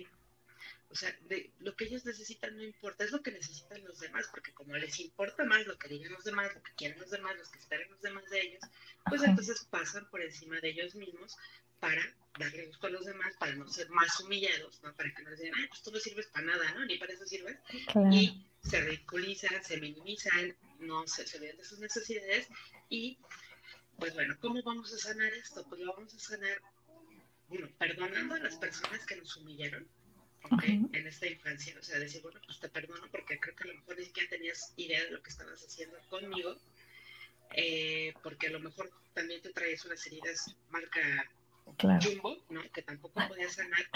[0.89, 4.27] O sea, de, lo que ellos necesitan no importa, es lo que necesitan los demás,
[4.31, 7.37] porque como les importa más lo que digan los demás, lo que quieren los demás,
[7.37, 8.63] los que esperen los demás de ellos,
[9.05, 11.37] pues entonces pasan por encima de ellos mismos
[11.81, 12.03] para
[12.39, 14.95] darle gusto a los demás, para no ser más humillados, ¿no?
[14.95, 16.85] Para que no les digan, ay, pues tú no sirves para nada, ¿no?
[16.85, 17.59] Ni para eso sirves.
[18.13, 22.49] Y se ridiculizan, se minimizan, no se, se olvidan de sus necesidades
[22.89, 23.19] y,
[23.99, 25.65] pues bueno, ¿cómo vamos a sanar esto?
[25.69, 26.61] Pues lo vamos a sanar,
[27.49, 29.89] bueno, perdonando a las personas que nos humillaron,
[30.63, 31.77] en esta infancia.
[31.79, 34.31] O sea, decir, bueno, pues te perdono porque creo que a lo mejor ni siquiera
[34.31, 36.57] tenías idea de lo que estabas haciendo conmigo,
[37.55, 41.31] eh, porque a lo mejor también te traías unas heridas marca
[42.03, 42.63] Jumbo, ¿no?
[42.71, 43.87] Que tampoco podías sanar,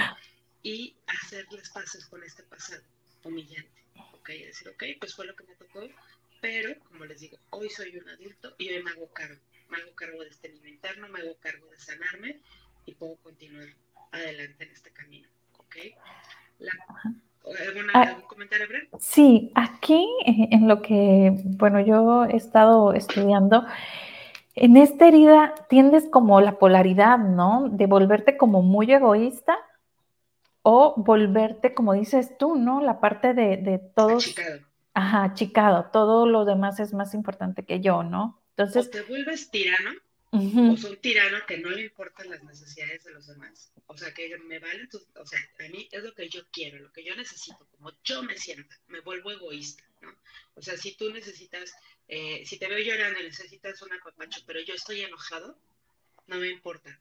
[0.63, 2.83] y hacer las paces con este pasado
[3.23, 4.29] humillante, ¿ok?
[4.29, 5.89] Decir, ok, pues fue lo que me tocó,
[6.41, 9.95] pero como les digo, hoy soy un adulto y hoy me hago cargo, me hago
[9.95, 12.41] cargo de este niño interno, me hago cargo de sanarme
[12.87, 13.69] y puedo continuar
[14.13, 15.77] adelante en este camino, ¿ok?
[17.94, 18.66] Ah, comentario
[18.99, 23.64] Sí, aquí eh, en lo que, bueno, yo he estado estudiando,
[24.55, 27.68] en esta herida tiendes como la polaridad, ¿no?
[27.70, 29.59] De volverte como muy egoísta
[30.62, 32.81] o volverte, como dices tú, ¿no?
[32.81, 34.27] La parte de, de todos.
[34.27, 34.61] Achicado.
[34.94, 35.87] Ajá, achicado.
[35.92, 38.40] Todo lo demás es más importante que yo, ¿no?
[38.51, 38.88] Entonces.
[38.88, 39.90] O te vuelves tirano
[40.33, 43.73] o son tirano que no le importan las necesidades de los demás.
[43.87, 46.93] O sea, que me vale, o sea, a mí es lo que yo quiero, lo
[46.93, 50.14] que yo necesito, como yo me siento, me vuelvo egoísta, ¿no?
[50.55, 51.73] O sea, si tú necesitas,
[52.07, 55.59] eh, si te veo llorando y necesitas un apapacho, pero yo estoy enojado,
[56.29, 57.01] no me importa.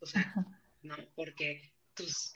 [0.00, 0.34] O sea,
[0.82, 2.34] no, porque tus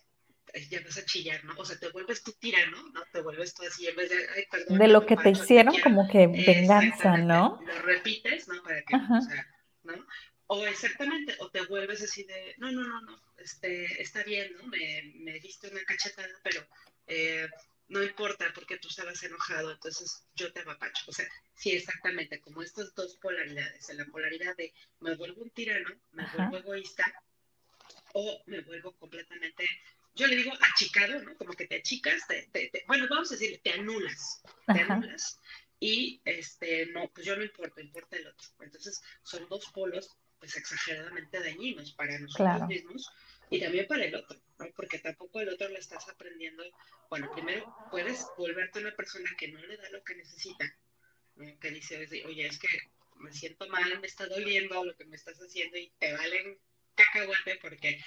[0.55, 1.55] eh, ya vas a chillar, ¿no?
[1.59, 3.02] O sea, te vuelves tú tirano, ¿no?
[3.12, 4.79] Te vuelves tú así, en vez de, ay, perdón.
[4.79, 7.61] De lo que te hicieron, como que venganza, ¿no?
[7.66, 8.62] Lo repites, ¿no?
[8.62, 9.46] Para que, o sea,
[9.87, 10.07] ¿no?
[10.49, 14.66] O exactamente, o te vuelves así de, no, no, no, no, este, está bien, ¿no?
[14.68, 16.64] Me, me diste una cachetada, pero
[17.09, 17.49] eh,
[17.88, 21.05] no importa porque tú estabas enojado, entonces yo te apapacho.
[21.09, 25.51] O sea, sí, exactamente, como estas dos polaridades, en la polaridad de me vuelvo un
[25.51, 27.05] tirano, me vuelvo egoísta,
[28.14, 29.68] o me vuelvo completamente,
[30.14, 31.37] yo le digo achicado, ¿no?
[31.37, 32.22] Como que te achicas,
[32.87, 35.38] bueno, vamos a decir, te anulas, te anulas
[35.78, 38.48] y este, no, pues yo no importa, importa el otro.
[38.60, 43.10] Entonces son dos polos pues exageradamente dañinos para nosotros mismos
[43.50, 44.66] y también para el otro, ¿no?
[44.74, 46.62] Porque tampoco el otro le estás aprendiendo,
[47.08, 50.76] bueno, primero puedes volverte una persona que no le da lo que necesita,
[51.60, 52.68] que dice, oye, es que
[53.16, 56.58] me siento mal, me está doliendo lo que me estás haciendo y te valen
[56.94, 58.00] cacahuate porque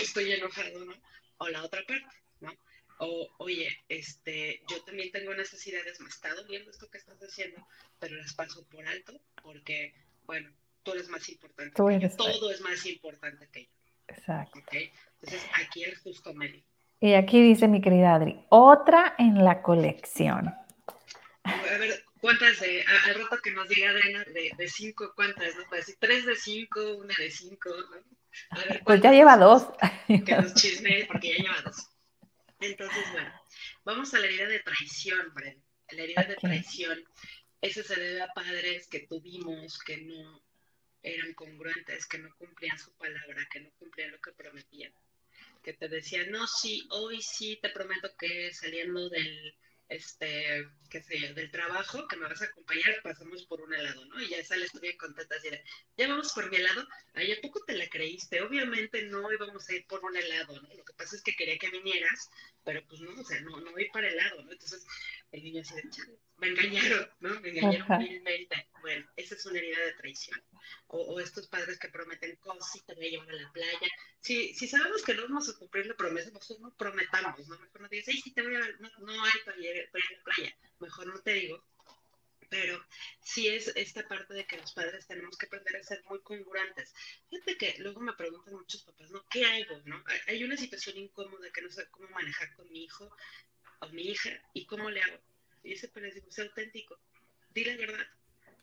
[0.00, 0.94] estoy enojado, ¿no?
[1.38, 2.06] O la otra parte,
[2.40, 2.56] ¿no?
[2.98, 7.66] O oye, este, yo también tengo necesidades, me está doliendo esto que estás haciendo,
[7.98, 10.50] pero las paso por alto porque, bueno,
[10.82, 11.72] tú eres más importante.
[11.74, 12.16] que yo.
[12.16, 13.70] Todo es más importante que yo.
[14.08, 14.60] Exacto.
[14.70, 16.62] Entonces, aquí el justo medio.
[17.00, 20.54] Y aquí dice mi querida Adri, otra en la colección.
[21.42, 25.64] A ver, ¿cuántas de, al rato que nos diga Adriana, de, de cinco, cuántas, ¿no?
[25.64, 27.96] Para decir tres de cinco, una de cinco, ¿no?
[28.50, 29.66] A ver, pues ya lleva dos.
[30.06, 31.88] Que nos chisme, porque ya lleva dos.
[32.64, 33.32] Entonces, bueno,
[33.84, 35.62] vamos a la herida de traición, Bren.
[35.90, 37.04] La herida de traición.
[37.60, 40.42] Esa se debe a padres que tuvimos que no
[41.02, 44.92] eran congruentes, que no cumplían su palabra, que no cumplían lo que prometían.
[45.62, 49.54] Que te decían, no, sí, hoy sí te prometo que saliendo del,
[49.88, 54.04] este, qué sé yo, del trabajo, que me vas a acompañar, pasamos por un helado,
[54.06, 54.20] ¿no?
[54.20, 55.62] Y ya sales tú contenta, así de,
[55.96, 59.74] ya vamos por mi helado, ahí a poco te la creíste, obviamente no íbamos a
[59.74, 60.74] ir por un helado, ¿no?
[60.74, 62.30] Lo que pasa es que quería que vinieras,
[62.64, 64.52] pero pues no, o sea, no, no voy para helado, ¿no?
[64.52, 64.86] Entonces
[65.32, 65.82] el niño así de,
[66.44, 67.40] me engañaron, ¿no?
[67.40, 68.68] Me engañaron milmente.
[68.80, 70.42] Bueno, esa es una herida de traición.
[70.88, 73.88] O, o, estos padres que prometen cosas y te voy a llevar a la playa.
[74.20, 77.58] Si, si sabemos que no vamos a cumplir la promesa, mejor no prometamos, ¿no?
[77.58, 80.22] Mejor no digas, ay, sí te voy a, no, no hay para ir, a la
[80.24, 80.56] playa.
[80.80, 81.64] Mejor no te digo,
[82.50, 82.84] pero
[83.22, 86.94] sí es esta parte de que los padres tenemos que aprender a ser muy congruentes.
[87.30, 89.24] Fíjate que luego me preguntan muchos papás, ¿no?
[89.28, 89.80] ¿Qué hago?
[89.86, 90.02] ¿no?
[90.26, 93.10] Hay una situación incómoda que no sé cómo manejar con mi hijo
[93.80, 95.20] o mi hija y cómo le hago.
[95.64, 97.00] Y ese digo, sé auténtico,
[97.50, 98.06] di la verdad.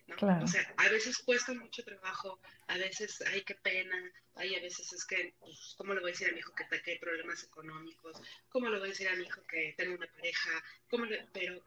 [0.08, 0.44] ¿no?
[0.44, 3.98] O sea, a veces cuesta mucho trabajo, a veces hay que pena,
[4.36, 6.92] hay a veces es que, pues, ¿cómo le voy a decir a mi hijo que,
[6.92, 8.22] hay problemas económicos?
[8.50, 10.64] ¿Cómo le voy a decir a mi hijo que tengo una pareja?
[10.90, 11.28] ¿Cómo le...
[11.34, 11.64] Pero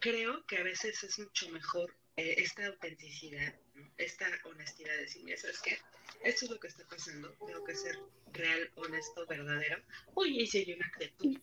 [0.00, 3.54] creo que a veces es mucho mejor eh, esta autenticidad,
[3.96, 5.78] esta honestidad de decir, ¿sabes qué?
[6.22, 7.98] Esto es lo que está pasando, tengo que ser
[8.32, 9.82] real, honesto, verdadero.
[10.14, 11.40] Uy, y hay una criatura.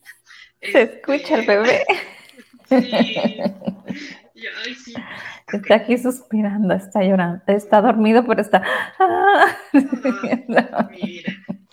[0.61, 1.85] Se escucha el bebé.
[2.69, 2.91] Sí.
[4.55, 4.93] ay, sí.
[5.51, 8.63] Está aquí suspirando, está llorando, está dormido, pero está.
[8.99, 9.57] Ah,
[10.91, 11.25] mira,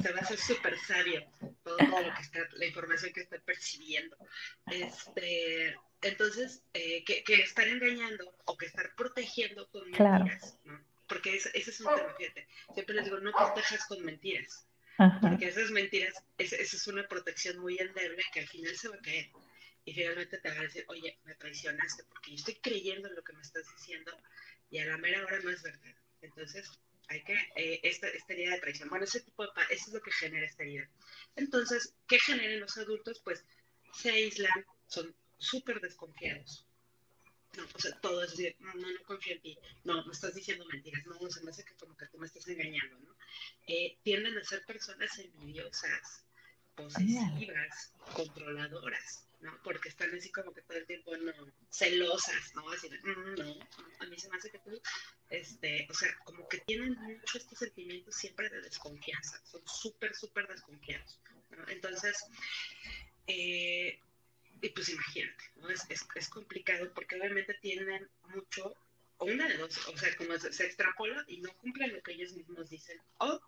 [0.02, 1.22] se va a hacer súper sabio
[1.62, 4.16] todo, lo que está, la información que está percibiendo.
[4.70, 10.84] Este, entonces, eh, que, estar engañando o que estar protegiendo con mentiras, ¿no?
[11.08, 12.48] Porque ese, es un tema, fíjate.
[12.74, 14.66] Siempre les digo, no protejas con mentiras.
[15.20, 19.00] Porque esas mentiras, esa es una protección muy endeble que al final se va a
[19.00, 19.30] caer.
[19.84, 23.22] Y finalmente te va a decir, oye, me traicionaste porque yo estoy creyendo en lo
[23.22, 24.10] que me estás diciendo
[24.70, 25.94] y a la mera hora no es verdad.
[26.22, 26.68] Entonces,
[27.08, 30.00] hay que, eh, esta, esta herida de traición, bueno, ese tipo de, eso es lo
[30.00, 30.88] que genera esta herida.
[31.36, 33.20] Entonces, ¿qué generan los adultos?
[33.22, 33.44] Pues
[33.92, 36.66] se aíslan, son súper desconfiados.
[37.56, 40.66] No, o sea, todo es decir, no, no, confío en ti, no, me estás diciendo
[40.66, 43.16] mentiras, no, se me hace que como que tú me estás engañando, ¿no?
[43.66, 46.26] Eh, tienden a ser personas envidiosas,
[46.74, 49.58] posesivas, controladoras, ¿no?
[49.62, 51.32] Porque están así como que todo el tiempo, no,
[51.70, 52.68] celosas, ¿no?
[52.70, 53.58] Así mm, no,
[54.00, 54.78] a mí se me hace que tú,
[55.30, 60.46] este, o sea, como que tienen mucho estos sentimientos siempre de desconfianza, son súper, súper
[60.46, 61.20] desconfiados,
[61.50, 61.66] ¿no?
[61.68, 62.22] Entonces,
[63.26, 63.98] eh,
[64.60, 65.68] y pues imagínate, ¿no?
[65.70, 68.74] Es, es, complicado porque obviamente tienen mucho,
[69.18, 72.32] o una de dos, o sea, como se, extrapola y no cumplen lo que ellos
[72.32, 73.40] mismos dicen, o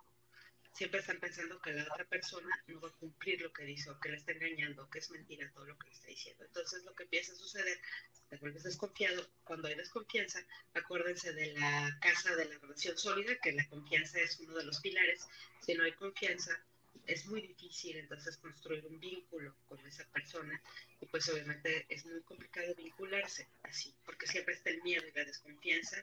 [0.73, 3.99] siempre están pensando que la otra persona no va a cumplir lo que dice, o
[3.99, 6.45] que le está engañando, que es mentira todo lo que le está diciendo.
[6.45, 7.81] Entonces lo que empieza a suceder,
[8.29, 10.45] te vuelves desconfiado, cuando hay desconfianza,
[10.75, 14.79] acuérdense de la casa de la relación sólida, que la confianza es uno de los
[14.81, 15.27] pilares,
[15.61, 16.63] si no hay confianza,
[17.09, 20.61] es muy difícil entonces construir un vínculo con esa persona
[21.01, 25.25] y pues obviamente es muy complicado vincularse así, porque siempre está el miedo y la
[25.25, 25.97] desconfianza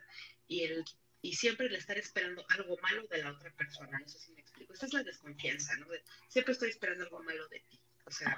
[0.47, 0.83] y el
[1.21, 4.41] y siempre el estar esperando algo malo de la otra persona, no sé si me
[4.41, 4.73] explico.
[4.73, 5.87] Esta es la desconfianza, ¿no?
[6.27, 7.79] siempre estoy esperando algo malo de ti.
[8.05, 8.37] O sea,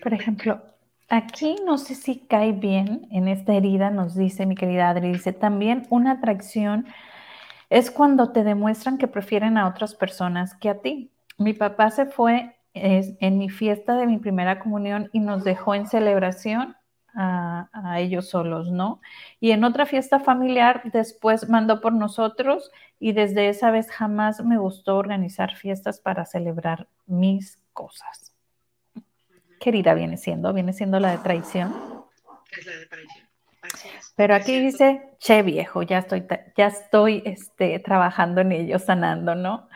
[0.00, 0.62] por ejemplo,
[1.08, 5.32] aquí no sé si cae bien en esta herida, nos dice mi querida Adri, dice
[5.32, 6.86] también una atracción
[7.70, 12.06] es cuando te demuestran que prefieren a otras personas que a ti mi papá se
[12.06, 16.76] fue en mi fiesta de mi primera comunión y nos dejó en celebración
[17.16, 19.00] a, ellos solos, ¿no?
[19.40, 22.70] Y en otra fiesta familiar después mandó por nosotros
[23.00, 28.34] y desde esa vez jamás me gustó organizar fiestas para celebrar mis cosas.
[29.58, 31.74] Querida viene siendo, viene siendo la de traición.
[32.50, 33.26] Es la de traición.
[34.14, 39.68] Pero aquí dice, che viejo, ya estoy, ya estoy este, trabajando en ello, sanando, ¿no?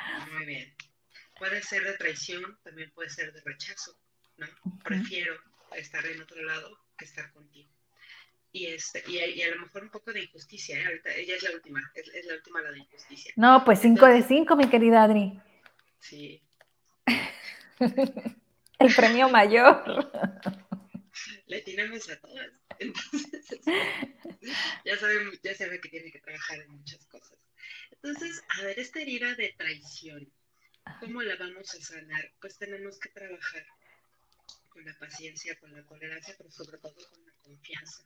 [1.40, 3.98] Puede ser de traición, también puede ser de rechazo,
[4.36, 4.46] ¿no?
[4.84, 5.32] Prefiero
[5.74, 7.70] estar en otro lado que estar contigo.
[8.52, 10.84] Y, este, y, a, lo mejor un poco de injusticia, ¿eh?
[10.84, 13.32] Ahorita ella es la última, es, la última la de injusticia.
[13.36, 15.40] No, pues cinco de cinco, mi querida Adri.
[15.98, 16.42] Sí.
[18.78, 20.12] El premio mayor.
[21.46, 22.50] Le tenemos a todas.
[22.78, 23.60] Entonces,
[24.84, 27.38] ya sabe, ya sabe que tiene que trabajar en muchas cosas.
[27.92, 30.30] Entonces, a ver, esta herida de traición,
[31.00, 32.32] ¿Cómo la vamos a sanar?
[32.40, 33.66] Pues tenemos que trabajar
[34.68, 38.04] con la paciencia, con la tolerancia, pero sobre todo con la confianza.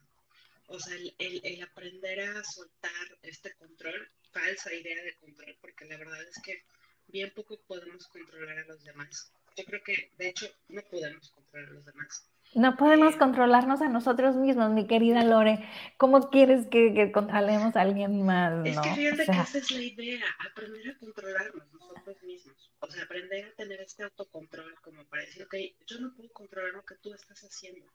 [0.66, 6.22] O sea, el, aprender a soltar este control, falsa idea de control, porque la verdad
[6.22, 6.64] es que
[7.08, 9.32] bien poco podemos controlar a los demás.
[9.56, 12.26] Yo creo que, de hecho, no podemos controlar a los demás.
[12.54, 15.68] No podemos controlarnos a nosotros mismos, mi querida Lore.
[15.96, 18.64] ¿Cómo quieres que, controlemos a alguien más?
[18.64, 22.72] Es que fíjate que esa es la idea, aprender a controlarnos nosotros mismos.
[22.78, 25.54] O sea, aprender a tener este autocontrol como para decir, ok,
[25.86, 27.90] yo no puedo controlar lo que tú estás haciendo,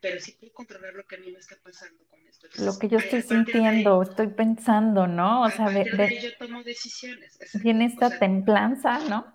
[0.00, 2.46] pero sí puedo controlar lo que a mí me está pasando con esto.
[2.62, 5.42] lo que yo estoy sintiendo, estoy pensando, ¿no?
[5.42, 7.36] O sea, de, yo tomo decisiones.
[7.54, 9.34] Viene esta templanza, ¿no?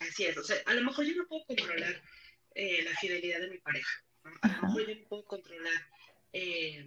[0.00, 2.02] Así es, o sea, a lo mejor yo no puedo controlar
[2.54, 4.04] eh, la fidelidad de mi pareja.
[4.42, 5.88] A lo mejor yo no puedo controlar
[6.32, 6.84] eh,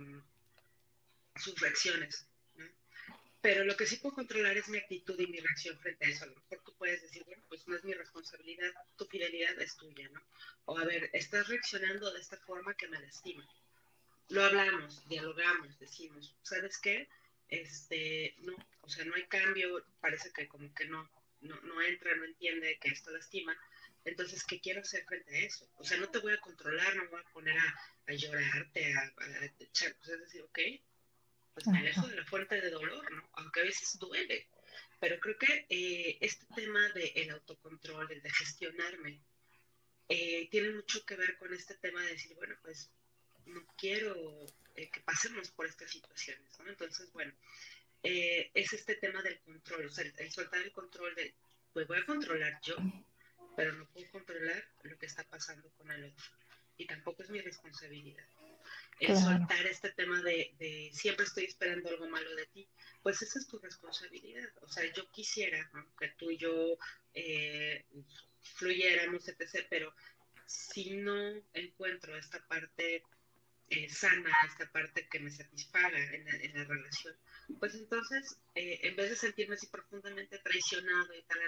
[1.36, 2.28] sus reacciones,
[3.42, 6.24] pero lo que sí puedo controlar es mi actitud y mi reacción frente a eso.
[6.26, 9.78] A lo mejor tú puedes decir, bueno, pues no es mi responsabilidad, tu fidelidad es
[9.78, 10.22] tuya, ¿no?
[10.66, 13.48] O a ver, estás reaccionando de esta forma que me lastima.
[14.30, 17.08] lo hablamos, dialogamos, decimos, ¿sabes qué?
[17.48, 21.10] Este, no, o sea, no hay cambio, parece que como que no,
[21.42, 23.58] no, no entra, no entiende que esto lastima.
[24.08, 25.70] Entonces, ¿qué quiero hacer frente a eso?
[25.78, 28.94] O sea, no te voy a controlar, no me voy a poner a, a llorarte,
[28.94, 30.60] a, a, echar, pues es decir, ok,
[31.54, 33.30] pues me alejo de la fuente de dolor, ¿no?
[33.34, 34.48] Aunque a veces duele.
[35.00, 39.22] Pero creo que eh, este tema del autocontrol, el de gestionarme,
[40.08, 42.90] eh, tiene mucho que ver con este tema de decir, bueno, pues
[43.46, 44.46] no quiero
[44.76, 46.70] eh, que pasemos por estas situaciones, ¿no?
[46.70, 47.34] Entonces, bueno,
[48.04, 51.36] es este tema del control, o sea, el, soltar el control de,
[51.74, 52.78] pues voy a controlar yo,
[53.58, 56.26] pero no puedo controlar lo que está pasando con el otro.
[56.78, 58.24] Y tampoco es mi responsabilidad.
[59.00, 62.70] El soltar este tema de, de, siempre estoy esperando algo malo de ti,
[63.02, 64.48] pues esa es tu responsabilidad.
[64.62, 66.78] O sea, yo quisiera que tú y yo
[67.16, 67.84] eh,
[68.58, 69.92] fluyéramos, etc., pero
[70.46, 73.02] si no encuentro esta parte
[73.72, 77.16] eh, sana, esta parte que me satisfaga en la, relación,
[77.60, 81.40] pues entonces, eh, en vez de sentirme así profundamente traicionado y tal,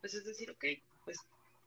[0.00, 0.64] pues es decir, ok,
[1.04, 1.18] pues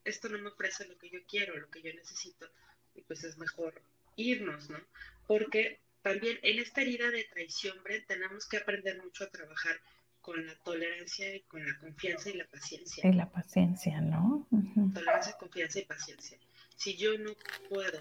[0.06, 2.50] esto no me ofrece lo que yo quiero, lo que yo necesito,
[2.96, 3.82] y pues es mejor
[4.16, 4.80] irnos, ¿no?
[5.28, 9.80] Porque también en esta herida de traición, Brent, tenemos que aprender mucho a trabajar
[10.22, 13.08] con la tolerancia y con la confianza y la paciencia.
[13.08, 14.48] Y la paciencia, ¿no?
[14.94, 16.38] Tolerancia, confianza y paciencia.
[16.76, 17.36] Si yo no
[17.70, 18.00] puedo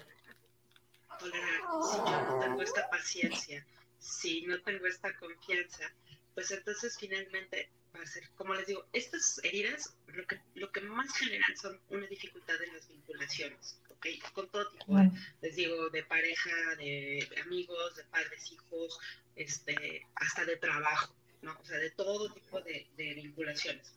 [1.19, 3.65] tolerar, si yo no tengo esta paciencia,
[3.99, 5.91] si no tengo esta confianza,
[6.33, 10.81] pues entonces finalmente va a ser, como les digo, estas heridas lo que, lo que
[10.81, 13.77] más generan son una dificultad en las vinculaciones
[14.33, 14.97] con todo tipo,
[15.41, 18.99] les digo, de pareja, de amigos, de padres, hijos,
[19.35, 21.57] este, hasta de trabajo, ¿no?
[21.59, 23.95] O sea, de todo tipo de, vinculaciones.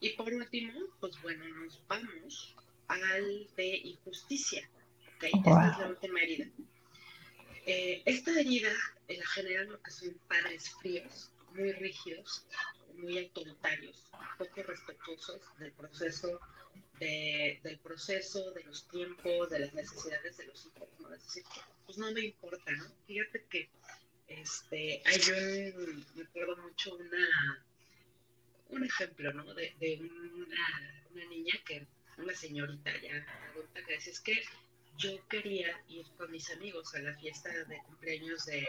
[0.00, 2.54] Y por último, pues bueno, nos vamos
[2.88, 4.68] al de injusticia,
[5.16, 5.24] ¿ok?
[5.24, 6.46] Esta es la última herida.
[7.66, 8.72] Eh, esta herida
[9.08, 12.46] la generan lo que son padres fríos, muy rígidos,
[12.94, 14.04] muy autoritarios,
[14.38, 16.40] poco respetuosos del proceso
[17.00, 21.12] del proceso, de los tiempos, de las necesidades de los hijos, ¿no?
[21.12, 21.44] Es decir,
[21.86, 22.84] pues no me importa, ¿no?
[23.06, 23.68] Fíjate que
[24.28, 27.64] este, hay un, me acuerdo mucho una,
[28.70, 29.54] un ejemplo, ¿no?
[29.54, 31.86] De, de una, una, niña que,
[32.18, 34.42] una señorita ya adulta que decía, es que
[34.96, 38.66] yo quería ir con mis amigos a la fiesta de cumpleaños de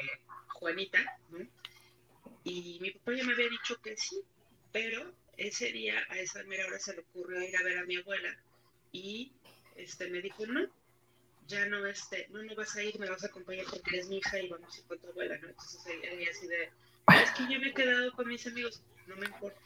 [0.47, 1.47] Juanita, ¿no?
[2.45, 4.21] Y mi papá ya me había dicho que sí,
[4.71, 7.97] pero ese día a esa mera hora se le ocurrió ir a ver a mi
[7.97, 8.37] abuela
[8.91, 9.31] y
[9.75, 10.69] este me dijo, no,
[11.47, 14.17] ya no, este, no, no vas a ir, me vas a acompañar porque eres mi
[14.17, 15.49] hija y vamos a ir con tu abuela, ¿no?
[15.49, 16.69] Entonces ella así de,
[17.23, 19.59] es que yo me he quedado con mis amigos, no me importa,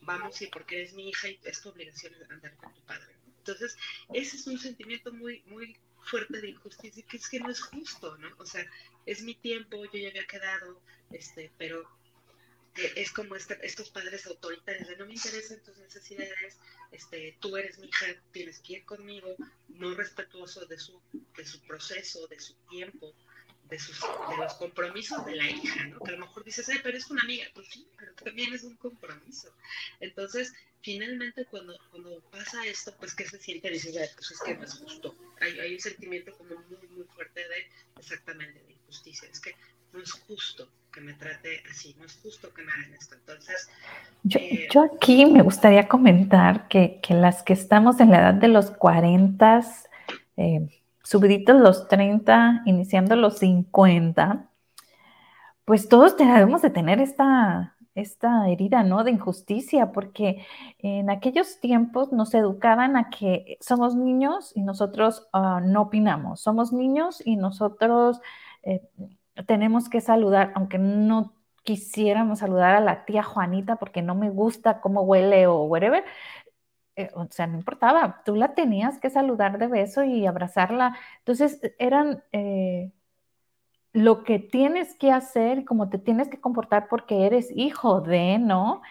[0.00, 3.76] vamos y porque eres mi hija y es tu obligación andar con tu padre, Entonces,
[4.12, 8.18] ese es un sentimiento muy, muy fuerte de injusticia, que es que no es justo,
[8.18, 8.28] ¿no?
[8.38, 8.66] O sea,
[9.06, 10.80] es mi tiempo, yo ya había quedado,
[11.12, 11.88] este, pero
[12.96, 16.58] es como este, estos padres autoritarios de no me interesan tus necesidades,
[16.92, 19.34] este, tú eres mi hija, tienes que ir conmigo,
[19.68, 21.00] no respetuoso de su,
[21.36, 23.14] de su proceso, de su tiempo,
[23.64, 26.00] de, sus, de los compromisos de la hija, ¿no?
[26.00, 28.64] Que a lo mejor dices, ay, pero es una amiga, pues sí, pero también es
[28.64, 29.54] un compromiso.
[30.00, 34.64] Entonces, finalmente cuando, cuando pasa esto, pues que se siente, dices, pues es que no
[34.64, 35.16] es justo.
[35.40, 39.28] Hay, hay un sentimiento como muy, muy fuerte de exactamente de injusticia.
[39.28, 39.54] Es que
[39.92, 43.14] no es justo que me trate así, no es justo que me hagan esto.
[43.14, 43.70] Entonces,
[44.22, 48.34] yo, eh, yo aquí me gustaría comentar que, que, las que estamos en la edad
[48.34, 49.60] de los 40,
[50.36, 50.68] eh,
[51.02, 54.48] subiditos los 30, iniciando los 50,
[55.64, 59.04] pues todos debemos de tener esta, esta herida, ¿no?
[59.04, 60.46] De injusticia, porque
[60.78, 66.72] en aquellos tiempos nos educaban a que somos niños y nosotros uh, no opinamos, somos
[66.72, 68.20] niños y nosotros
[68.62, 68.82] eh,
[69.46, 71.34] tenemos que saludar, aunque no
[71.64, 76.04] quisiéramos saludar a la tía Juanita porque no me gusta cómo huele o whatever,
[76.96, 80.96] eh, o sea, no importaba, tú la tenías que saludar de beso y abrazarla.
[81.20, 82.92] Entonces, eran eh,
[83.92, 88.82] lo que tienes que hacer, como te tienes que comportar porque eres hijo de, ¿no?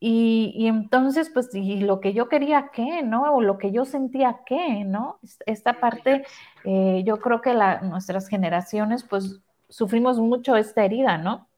[0.00, 3.02] Y, entonces, pues, y lo que yo quería, ¿qué?
[3.04, 3.34] ¿No?
[3.36, 4.84] O lo que yo sentía, ¿qué?
[4.84, 5.20] ¿No?
[5.46, 6.24] Esta parte,
[6.64, 9.40] eh, yo creo que la, nuestras generaciones, pues,
[9.72, 11.48] sufrimos mucho esta herida, ¿no?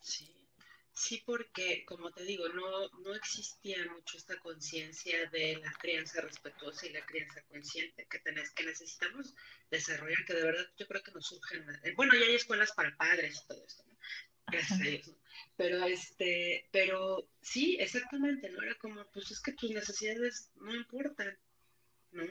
[0.00, 0.34] Sí,
[0.92, 6.86] sí, porque como te digo, no, no existía mucho esta conciencia de la crianza respetuosa
[6.86, 9.34] y la crianza consciente que, tenés, que necesitamos
[9.70, 11.64] desarrollar, que de verdad yo creo que nos surgen,
[11.96, 13.94] bueno, ya hay escuelas para padres y todo esto, ¿no?
[14.46, 15.10] Gracias a Dios,
[15.56, 18.62] Pero, este, pero sí, exactamente, ¿no?
[18.62, 21.38] Era como, pues es que tus necesidades no importan,
[22.14, 22.24] ¿no?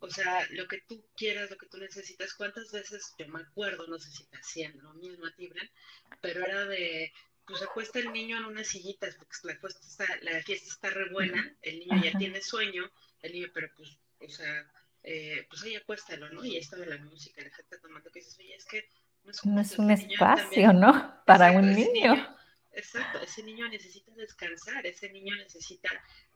[0.00, 3.86] O sea, lo que tú quieras, lo que tú necesitas, ¿cuántas veces yo me acuerdo,
[3.86, 5.50] no sé si te hacían lo mismo a ti,
[6.20, 7.12] pero era de,
[7.46, 11.10] pues acuesta el niño en una sillita, porque la, fiesta está, la fiesta está re
[11.10, 12.90] buena, el niño ya tiene sueño,
[13.22, 14.72] el niño, pero pues, o sea,
[15.02, 16.44] eh, pues ahí acuéstalo, ¿no?
[16.44, 18.88] Y ahí estaba la música, la gente tomando que dices, oye, es que
[19.24, 21.22] no es, no es un espacio, ¿no?
[21.26, 22.36] Para un niño.
[22.72, 25.90] Exacto, ese niño necesita descansar, ese niño necesita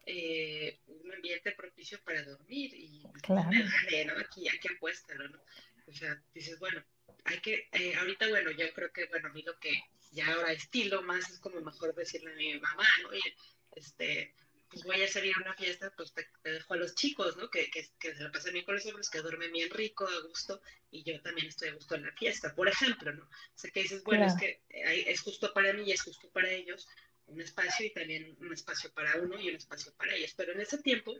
[0.05, 3.49] eh, un ambiente propicio para dormir y claro.
[3.51, 4.19] ¿no?
[4.19, 5.41] Aquí, aquí apuéstalo, ¿no?
[5.87, 6.83] O sea, dices, bueno,
[7.25, 9.73] hay que, eh, ahorita, bueno, yo creo que, bueno, a mí lo que
[10.11, 13.09] ya ahora estilo más es como mejor decirle a mi mamá, ¿no?
[13.09, 13.35] Oye,
[13.75, 14.33] este,
[14.69, 17.49] pues voy a salir a una fiesta, pues te, dejo a los chicos, ¿no?
[17.49, 20.27] Que, que, que se la pasen bien con los hombres, que duermen bien rico, a
[20.27, 23.23] gusto, y yo también estoy a gusto en la fiesta, por ejemplo, ¿no?
[23.23, 26.49] O sea, que dices, bueno, es que es justo para mí y es justo para
[26.49, 26.87] ellos
[27.27, 30.33] un espacio y también un espacio para uno y un espacio para ellos.
[30.35, 31.13] Pero en ese tiempo,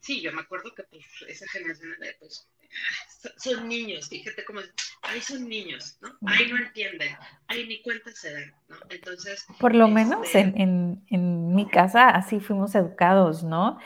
[0.00, 2.48] sí, yo me acuerdo que pues esa generación de, pues,
[3.38, 4.60] son niños, fíjate cómo,
[5.02, 6.08] ahí son niños, ¿no?
[6.26, 8.76] Ahí no entienden, ahí ni cuenta se dan, ¿no?
[8.90, 9.46] Entonces...
[9.58, 13.78] Por lo menos este en, en, en, mi casa así fuimos educados, ¿no?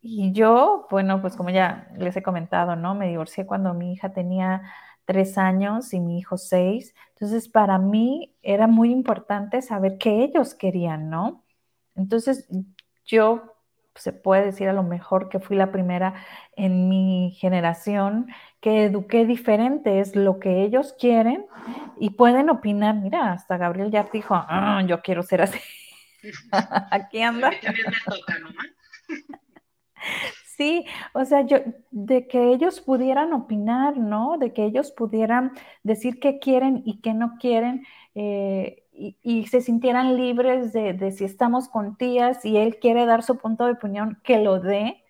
[0.00, 2.94] Y yo, bueno, pues como ya les he comentado, ¿no?
[2.94, 4.62] Me divorcié cuando mi hija tenía
[5.06, 6.94] tres años y mi hijo seis.
[7.10, 11.44] Entonces, para mí era muy importante saber qué ellos querían, ¿no?
[11.94, 12.46] Entonces,
[13.06, 13.56] yo
[13.94, 16.14] se puede decir a lo mejor que fui la primera
[16.54, 18.26] en mi generación
[18.60, 21.46] que eduqué diferente, es lo que ellos quieren
[21.98, 22.94] y pueden opinar.
[22.96, 25.58] Mira, hasta Gabriel ya dijo, ah, yo quiero ser así.
[26.90, 27.50] Aquí anda.
[30.56, 31.58] Sí, o sea, yo,
[31.90, 34.38] de que ellos pudieran opinar, ¿no?
[34.38, 35.52] De que ellos pudieran
[35.82, 37.84] decir qué quieren y qué no quieren
[38.14, 43.22] eh, y, se sintieran libres de, de, si estamos con tías y él quiere dar
[43.22, 45.04] su punto de opinión, que lo dé.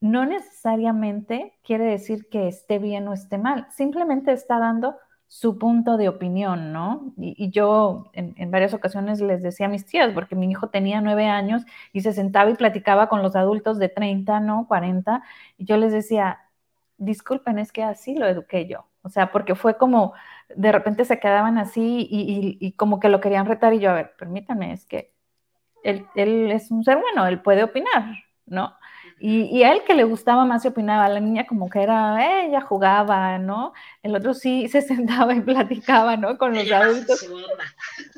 [0.00, 4.96] No necesariamente quiere decir que esté bien o esté mal, simplemente está dando
[5.28, 7.12] su punto de opinión, ¿no?
[7.18, 11.26] Y, yo en, varias ocasiones les decía a mis tías, porque mi hijo tenía nueve
[11.26, 14.66] años y se sentaba y platicaba con los adultos de 30, ¿no?
[14.66, 15.22] 40,
[15.58, 16.40] y yo les decía,
[16.96, 18.86] disculpen, es que así lo eduqué yo.
[19.02, 20.14] O sea, porque fue como,
[20.54, 24.14] de repente se quedaban así y, como que lo querían retar y yo, a ver,
[24.18, 25.12] permítanme, es que
[25.84, 28.04] él, él es un ser bueno, él puede opinar,
[28.46, 28.74] ¿no?
[29.20, 32.60] Y, a él que le gustaba más se opinaba, la niña como que era, ella
[32.60, 33.72] jugaba, ¿no?
[34.02, 36.38] El otro sí se sentaba y platicaba, ¿no?
[36.38, 37.28] Con los adultos.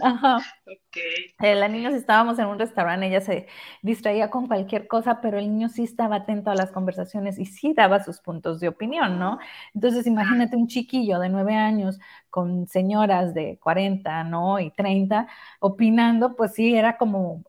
[0.02, 0.38] Ajá.
[0.62, 1.34] Okay.
[1.40, 3.46] Eh, la niña si estábamos en un restaurante, ella se
[3.82, 7.72] distraía con cualquier cosa, pero el niño sí estaba atento a las conversaciones y sí
[7.74, 9.38] daba sus puntos de opinión, ¿no?
[9.74, 11.98] Entonces imagínate un chiquillo de nueve años
[12.28, 14.60] con señoras de 40, ¿no?
[14.60, 15.28] Y 30
[15.60, 17.42] opinando, pues sí, era como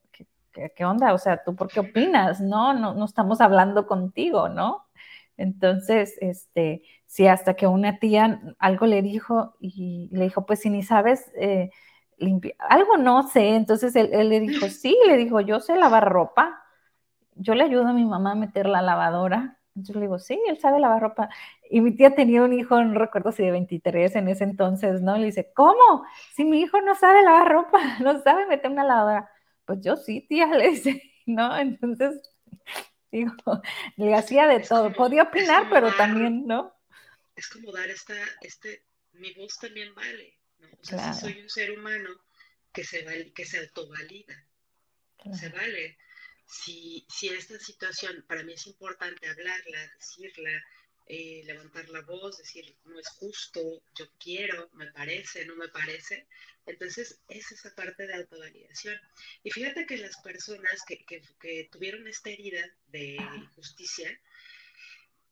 [0.51, 1.13] ¿qué, onda?
[1.13, 2.41] O sea, ¿tú por qué opinas?
[2.41, 4.85] No, no, no estamos hablando contigo, ¿no?
[5.37, 10.69] Entonces, este, sí, hasta que una tía algo le dijo y le dijo, pues si
[10.69, 11.71] ni sabes eh,
[12.17, 16.63] limpiar, algo no sé, entonces él, le dijo, sí, le dijo, yo sé lavar ropa,
[17.35, 19.57] yo le ayudo a mi mamá a meter la lavadora.
[19.75, 21.29] Entonces le digo, sí, él sabe lavar ropa.
[21.69, 25.17] Y mi tía tenía un hijo, no recuerdo si de 23 en ese entonces, ¿no?
[25.17, 26.03] Le dice, ¿cómo?
[26.33, 29.30] Si mi hijo no sabe lavar ropa, no sabe meter una lavadora
[29.65, 31.57] pues yo sí, tía, le dice, ¿no?
[31.57, 32.21] Entonces,
[33.11, 33.33] digo,
[33.97, 34.93] le hacía de todo.
[34.93, 36.73] Podía opinar, pero también, ¿no?
[37.35, 40.67] Es como dar esta, este, mi voz también vale, ¿no?
[40.69, 42.09] O sea, si soy un ser humano
[42.73, 44.45] que se, que se autovalida,
[45.33, 45.97] se vale.
[46.45, 50.51] Si, si esta situación para mí es importante hablarla, decirla,
[51.07, 56.27] eh, levantar la voz, decir, no es justo, yo quiero, me parece, no me parece.
[56.65, 58.99] Entonces, es esa parte de autovalidación.
[59.43, 64.19] Y fíjate que las personas que, que, tuvieron esta herida de injusticia,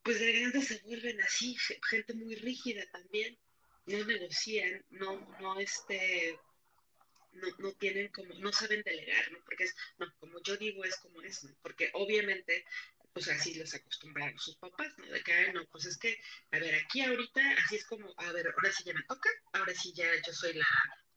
[0.03, 1.55] pues de grande se vuelven así,
[1.89, 3.38] gente muy rígida también,
[3.86, 6.38] no negocian, no, no, este,
[7.34, 9.39] no, no, tienen como, no saben delegar, ¿no?
[9.45, 11.55] Porque es, no, como yo digo es como es, ¿no?
[11.61, 12.65] Porque obviamente
[13.14, 15.05] pues así los acostumbraron sus papás, ¿no?
[15.05, 16.20] De que, no, pues es que,
[16.51, 19.74] a ver, aquí ahorita, así es como, a ver, ahora sí ya me toca, ahora
[19.74, 20.68] sí ya yo soy la,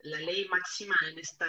[0.00, 1.46] la ley máxima en esta,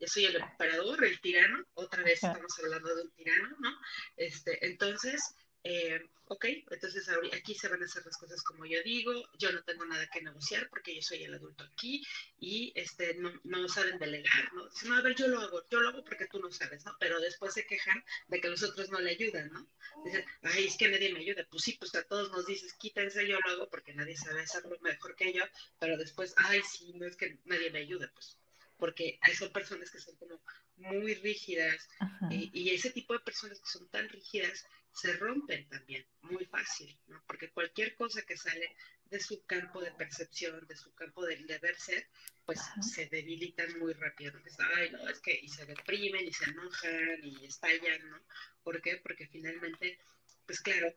[0.00, 3.70] ya soy el emperador, el tirano, otra vez estamos hablando de un tirano, ¿no?
[4.16, 9.12] Este, entonces, eh, ok, entonces aquí se van a hacer las cosas como yo digo,
[9.38, 12.04] yo no tengo nada que negociar porque yo soy el adulto aquí
[12.38, 14.68] y este, no, no saben delegar, ¿no?
[14.68, 16.96] Dicen, no, a ver, yo lo hago, yo lo hago porque tú no sabes, ¿no?
[17.00, 19.66] Pero después se quejan de que los otros no le ayudan, ¿no?
[20.04, 21.46] Dicen, ay, es que nadie me ayuda.
[21.50, 24.78] Pues sí, pues a todos nos dices, quítense, yo lo hago porque nadie sabe hacerlo
[24.80, 25.42] mejor que yo,
[25.80, 28.36] pero después, ay, sí, no es que nadie me ayuda, pues
[28.78, 30.40] porque son personas que son como
[30.76, 31.88] muy rígidas
[32.30, 34.64] y, y, ese tipo de personas que son tan rígidas
[35.00, 37.22] se rompen también muy fácil, ¿no?
[37.26, 38.74] Porque cualquier cosa que sale
[39.10, 42.08] de su campo de percepción, de su campo de deber ser,
[42.44, 44.32] pues se debilitan muy rápido.
[44.76, 48.20] Ay, no, es que y se deprimen y se enojan y estallan, ¿no?
[48.62, 48.96] ¿Por qué?
[48.96, 49.98] Porque finalmente,
[50.46, 50.94] pues claro,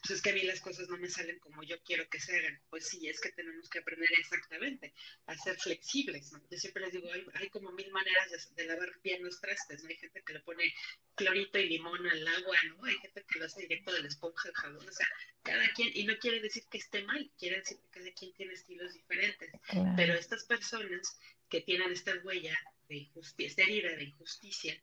[0.00, 2.36] pues es que a mí las cosas no me salen como yo quiero que se
[2.36, 2.60] hagan.
[2.70, 4.94] Pues sí, es que tenemos que aprender exactamente
[5.26, 6.32] a ser flexibles.
[6.32, 6.42] ¿no?
[6.50, 9.82] Yo siempre les digo, hay, como mil maneras de, lavar bien los trastes.
[9.82, 9.88] ¿no?
[9.88, 10.72] Hay gente que le pone
[11.14, 12.84] clorito y limón al agua, ¿no?
[12.84, 14.88] Hay gente que lo hace directo de la esponja al jabón.
[14.88, 15.06] O sea,
[15.42, 18.54] cada quien, y no quiere decir que esté mal, quiere decir que cada quien tiene
[18.54, 19.50] estilos diferentes.
[19.96, 21.18] Pero estas personas
[21.48, 22.56] que tienen esta huella
[22.88, 24.82] de injusticia, esta herida de injusticia,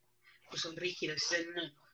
[0.50, 1.89] pues son rígidos, dicen no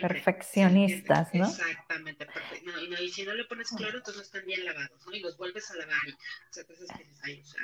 [0.00, 1.46] perfeccionistas, ¿no?
[1.46, 2.70] Exactamente, perfecto.
[2.70, 5.12] No, y, si no le pones cloro, entonces no están bien lavados, ¿no?
[5.12, 6.90] Y los vuelves a lavar y, o sea, que dices,
[7.22, 7.60] ay, o sea,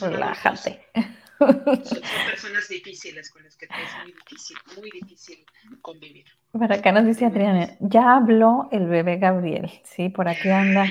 [0.00, 0.84] Relájate.
[1.38, 3.70] Son, personas difíciles con las que es
[4.02, 5.46] muy difícil, muy difícil
[5.80, 6.24] convivir.
[6.50, 10.86] Para acá nos dice Adriana, ya habló el bebé Gabriel, sí, por aquí anda,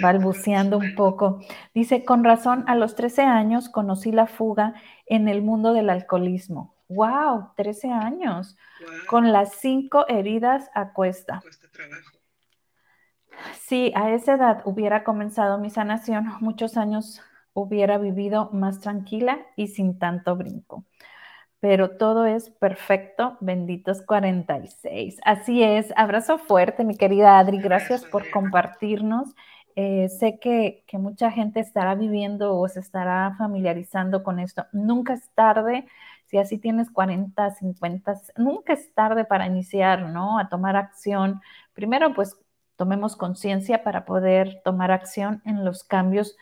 [0.00, 1.40] balbuceando un poco.
[1.74, 4.74] Dice, con razón, a los 13 años conocí la fuga
[5.06, 6.75] en el mundo del alcoholismo.
[6.88, 7.52] ¡Wow!
[7.56, 8.56] 13 años.
[9.08, 11.40] Con las cinco heridas a cuesta.
[11.42, 12.16] Cuesta trabajo.
[13.60, 17.22] Si a esa edad hubiera comenzado mi sanación, muchos años
[17.52, 20.84] hubiera vivido más tranquila y sin tanto brinco.
[21.58, 25.18] Pero todo es perfecto, benditos 46.
[25.24, 29.34] Así es, abrazo fuerte, mi querida Adri, gracias por compartirnos.
[29.74, 34.66] Eh, sé que, que, mucha gente estará viviendo o se estará familiarizando con esto.
[34.72, 35.86] Nunca es tarde,
[36.26, 40.38] si así tienes 40, 50, nunca es tarde para iniciar, ¿no?
[40.38, 41.40] A tomar acción.
[41.72, 42.36] Primero, pues
[42.76, 46.36] tomemos conciencia para poder tomar acción en los cambios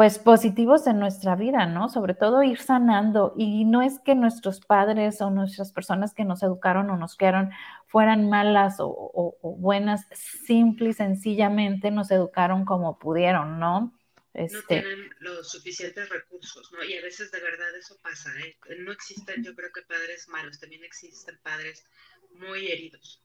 [0.00, 1.90] pues positivos en nuestra vida, ¿no?
[1.90, 3.34] Sobre todo ir sanando.
[3.36, 7.50] Y no es que nuestros padres o nuestras personas que nos educaron o nos criaron
[7.86, 13.92] fueran malas o, buenas, simple y sencillamente nos educaron como pudieron, ¿no?
[14.32, 16.84] No este tienen los suficientes recursos, ¿no?
[16.84, 18.56] Y a veces de verdad eso pasa, ¿eh?
[18.78, 21.84] No existen, yo creo que padres malos, también existen padres
[22.30, 23.22] muy heridos.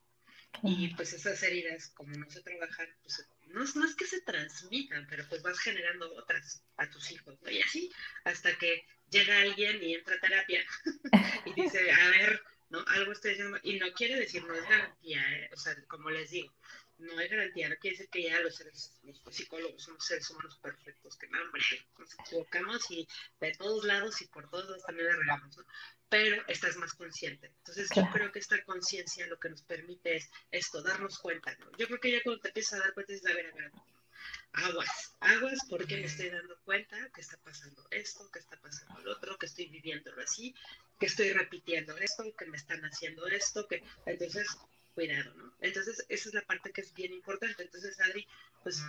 [0.64, 5.28] Y pues esas heridas, como no se trabajan, pues no, es que se transmitan, pero
[5.30, 7.52] pues vas generando otras a tus hijos, ¿no?
[7.52, 7.92] Y así,
[8.24, 10.66] hasta que llega alguien y entra a terapia
[11.46, 12.84] y dice, a ver, ¿no?
[12.88, 15.50] Algo estoy diciendo, y no quiere decir, no es garantía, ¿eh?
[15.54, 16.54] o sea, como les digo,
[16.98, 20.58] no hay garantía, no quiere decir que ya los seres, los psicólogos somos seres humanos
[20.62, 21.62] perfectos, que no, hombre,
[21.98, 23.08] nos equivocamos y
[23.40, 25.66] de todos lados y por todos lados también le regamos, ¿no?
[26.10, 27.48] Pero estás más consciente.
[27.48, 31.72] Entonces yo creo que esta conciencia lo que nos permite es esto, darnos cuenta, ¿no?
[31.78, 33.72] Yo creo que ya cuando te empiezas a dar cuenta es, a ver, a ver,
[34.54, 39.12] aguas, aguas porque me estoy dando cuenta que está pasando esto, que está pasando lo
[39.12, 40.56] otro, que estoy viviéndolo así,
[41.00, 44.48] que estoy repitiendo esto, que me están haciendo esto, que entonces
[44.96, 45.54] cuidado, ¿no?
[45.60, 47.62] Entonces, esa es la parte que es bien importante.
[47.62, 48.28] Entonces, Adri,
[48.64, 48.82] pues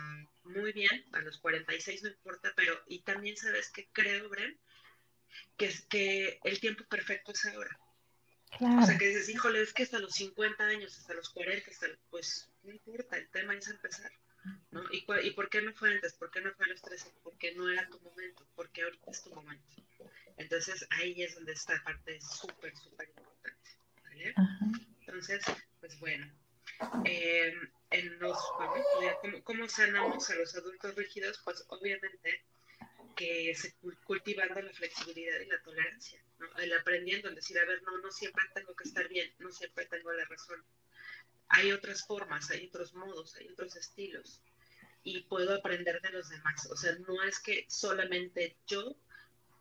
[0.45, 4.59] muy bien, a los 46 no importa, pero y también sabes que creo, Bren,
[5.59, 7.79] que es que el tiempo perfecto es ahora.
[8.61, 11.89] O sea, que dices, híjole, es que hasta los 50 años, hasta los 40, hasta,
[12.09, 14.11] pues no importa, el tema es empezar.
[14.71, 14.83] ¿no?
[14.93, 16.15] ¿Y, ¿Y por qué no fue antes?
[16.15, 17.13] ¿Por qué no fue a los 13?
[17.23, 19.77] Porque no era tu momento, porque ahorita es tu momento.
[20.37, 23.71] Entonces ahí es donde esta parte súper, súper importante.
[24.05, 24.35] ¿vale?
[25.07, 25.41] Entonces,
[25.79, 26.27] pues bueno,
[27.05, 27.55] eh,
[27.91, 28.37] en los,
[29.45, 31.41] ¿cómo, sanamos a los adultos rígidos?
[31.45, 32.45] Pues obviamente
[33.15, 36.23] que se cultivando la flexibilidad y la tolerancia,
[36.59, 39.87] el aprendiendo, el decir, a ver, no, no siempre tengo que estar bien, no siempre
[39.87, 40.63] tengo la razón.
[41.49, 44.43] Hay otras formas, hay otros modos, hay otros estilos
[45.05, 46.69] y puedo aprender de los demás.
[46.71, 48.97] O sea, no es que solamente yo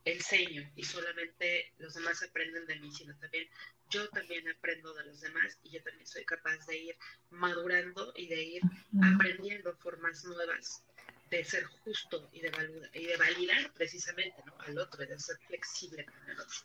[0.05, 3.47] enseño y solamente los demás aprenden de mí, sino también
[3.89, 6.95] yo también aprendo de los demás y yo también soy capaz de ir
[7.31, 8.61] madurando y de ir
[9.01, 10.83] aprendiendo formas nuevas
[11.29, 14.53] de ser justo y de, validar, y de validar precisamente ¿no?
[14.59, 16.55] al otro, de ser flexible con el otro.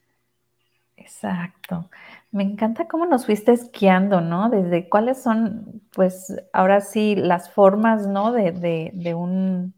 [0.97, 1.91] Exacto.
[2.31, 4.51] Me encanta cómo nos fuiste esquiando, ¿no?
[4.51, 8.33] Desde cuáles son, pues, ahora sí, las formas, ¿no?
[8.33, 9.73] De, de, de un,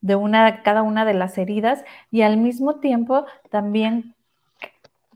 [0.00, 4.14] de una, cada una de las heridas y al mismo tiempo también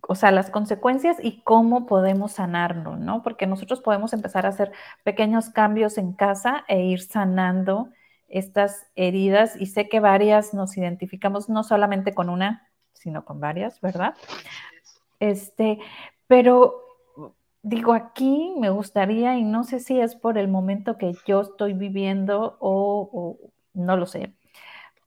[0.09, 3.23] o sea, las consecuencias y cómo podemos sanarlo, ¿no?
[3.23, 4.73] Porque nosotros podemos empezar a hacer
[5.03, 7.89] pequeños cambios en casa e ir sanando
[8.29, 13.81] estas heridas y sé que varias nos identificamos no solamente con una, sino con varias,
[13.81, 14.15] ¿verdad?
[15.21, 15.79] Este,
[16.27, 16.83] pero
[17.63, 21.73] digo, aquí me gustaría, y no sé si es por el momento que yo estoy
[21.73, 24.35] viviendo o, o no lo sé,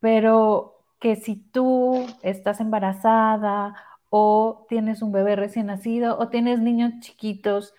[0.07, 3.75] pero que si tú estás embarazada
[4.09, 7.73] o tienes un bebé recién nacido o tienes niños chiquitos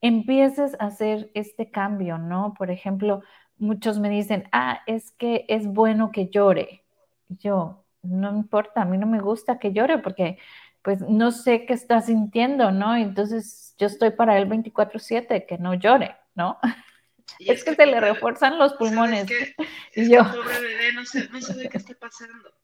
[0.00, 2.54] empieces a hacer este cambio, ¿no?
[2.56, 3.22] Por ejemplo,
[3.58, 6.84] muchos me dicen, ah, es que es bueno que llore.
[7.28, 10.38] Yo, no importa, a mí no me gusta que llore porque
[10.82, 12.94] pues no sé qué está sintiendo, ¿no?
[12.94, 16.58] Entonces yo estoy para él 24/7, que no llore, ¿no?
[17.38, 19.28] Es, que, se le refuerzan los pulmones.
[19.94, 20.22] y yo.
[20.30, 21.38] pobre bebé no sé, no
[21.70, 22.54] qué está pasando.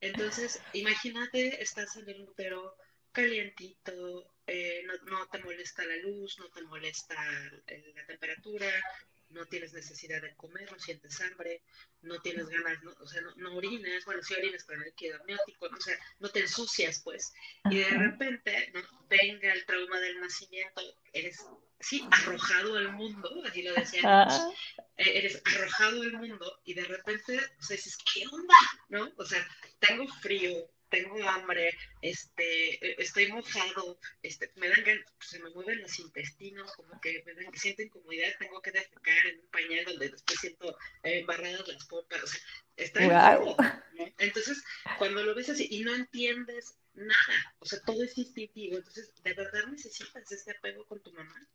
[0.00, 2.76] Entonces, imagínate, estás en el útero
[3.12, 8.70] calientito, eh, no, no, te molesta la luz, no te molesta la temperatura,
[9.30, 11.62] no tienes necesidad de comer, no sientes hambre,
[12.02, 15.12] no tienes ganas, no, o sea, no, orinas, bueno, sí orinas, pero no hay que
[15.14, 17.32] amniótico, o sea, no te ensucias, pues,
[17.70, 18.80] y de repente ¿no?
[19.08, 20.82] venga el trauma del nacimiento,
[21.12, 21.44] eres,
[21.80, 24.50] sí, arrojado al mundo, así lo decían, ah.
[24.96, 28.54] eh, eres arrojado al mundo, y de repente, o sea, dices, ¿qué onda?
[28.88, 29.12] ¿No?
[29.16, 29.46] O sea,
[29.78, 34.84] tengo frío, tengo hambre, este, e, estoy mojado, este, me dan
[35.20, 39.40] se me mueven los intestinos, como que me dan, siento incomodidad, tengo que defecar en
[39.40, 42.40] un pañal donde después siento eh, embarradas las pompas, o sea,
[42.76, 43.56] está wow.
[44.18, 44.62] Entonces,
[44.98, 49.34] cuando lo ves así y no entiendes nada, o sea, todo es instintivo, entonces, ¿de
[49.34, 51.48] verdad necesitas este apego con tu mamá?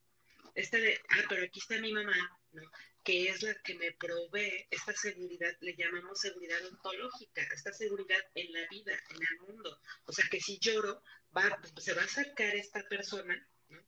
[0.55, 2.63] Este de, ah, pero aquí está mi mamá, ¿no?
[3.03, 8.53] que es la que me provee esta seguridad, le llamamos seguridad ontológica, esta seguridad en
[8.53, 9.79] la vida, en el mundo.
[10.05, 11.01] O sea que si lloro,
[11.35, 13.79] va, se va a acercar esta persona ¿no?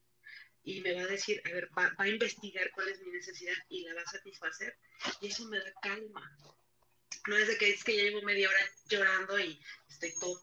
[0.63, 3.55] y me va a decir, a ver, va, va, a investigar cuál es mi necesidad
[3.69, 4.77] y la va a satisfacer.
[5.21, 6.37] Y eso me da calma.
[7.27, 10.41] No es de que es que ya llevo media hora llorando y estoy todo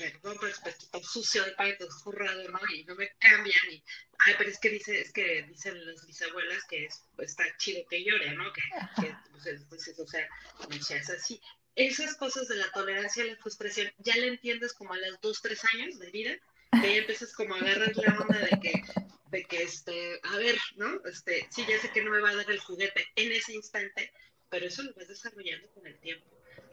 [0.00, 2.58] perdón, pero es sucio y para todo zurrado, ¿no?
[2.74, 3.70] Y no me cambian.
[3.70, 3.82] Y,
[4.18, 8.02] ay, pero es que dice, es que dicen las bisabuelas que es, está chido que
[8.02, 8.52] llore, ¿no?
[8.52, 8.62] Que,
[9.02, 10.28] que pues, pues, o sea,
[10.68, 11.40] no seas así.
[11.74, 15.40] Esas cosas de la tolerancia a la frustración, ya la entiendes como a los dos,
[15.40, 16.36] tres años de vida,
[16.80, 18.82] que ya empiezas como a agarrar la onda de que,
[19.30, 21.00] de que, este, a ver, ¿no?
[21.04, 24.12] Este, sí, ya sé que no me va a dar el juguete en ese instante,
[24.48, 26.26] pero eso lo vas desarrollando con el tiempo.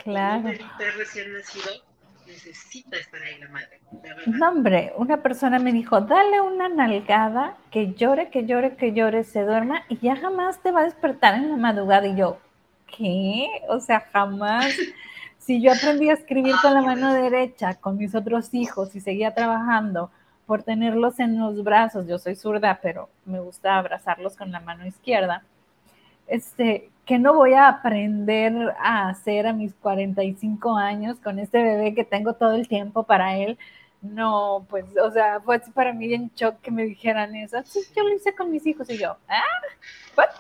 [0.03, 0.49] Claro.
[0.49, 1.87] Un recién nacido
[2.28, 3.80] necesita estar ahí la madre.
[4.28, 9.23] No, hombre, una persona me dijo, dale una nalgada, que llore, que llore, que llore,
[9.23, 12.07] se duerma y ya jamás te va a despertar en la madrugada.
[12.07, 12.38] Y yo,
[12.95, 13.47] ¿qué?
[13.69, 14.75] O sea, jamás.
[15.38, 19.34] si yo aprendí a escribir con la mano derecha, con mis otros hijos y seguía
[19.34, 20.11] trabajando
[20.45, 24.86] por tenerlos en los brazos, yo soy zurda, pero me gusta abrazarlos con la mano
[24.86, 25.43] izquierda
[26.28, 31.95] este, que no voy a aprender a hacer a mis 45 años con este bebé
[31.95, 33.57] que tengo todo el tiempo para él.
[34.01, 37.57] No, pues, o sea, fue para mí en shock que me dijeran eso.
[37.65, 39.43] Sí, yo lo hice con mis hijos y yo, ¿ah?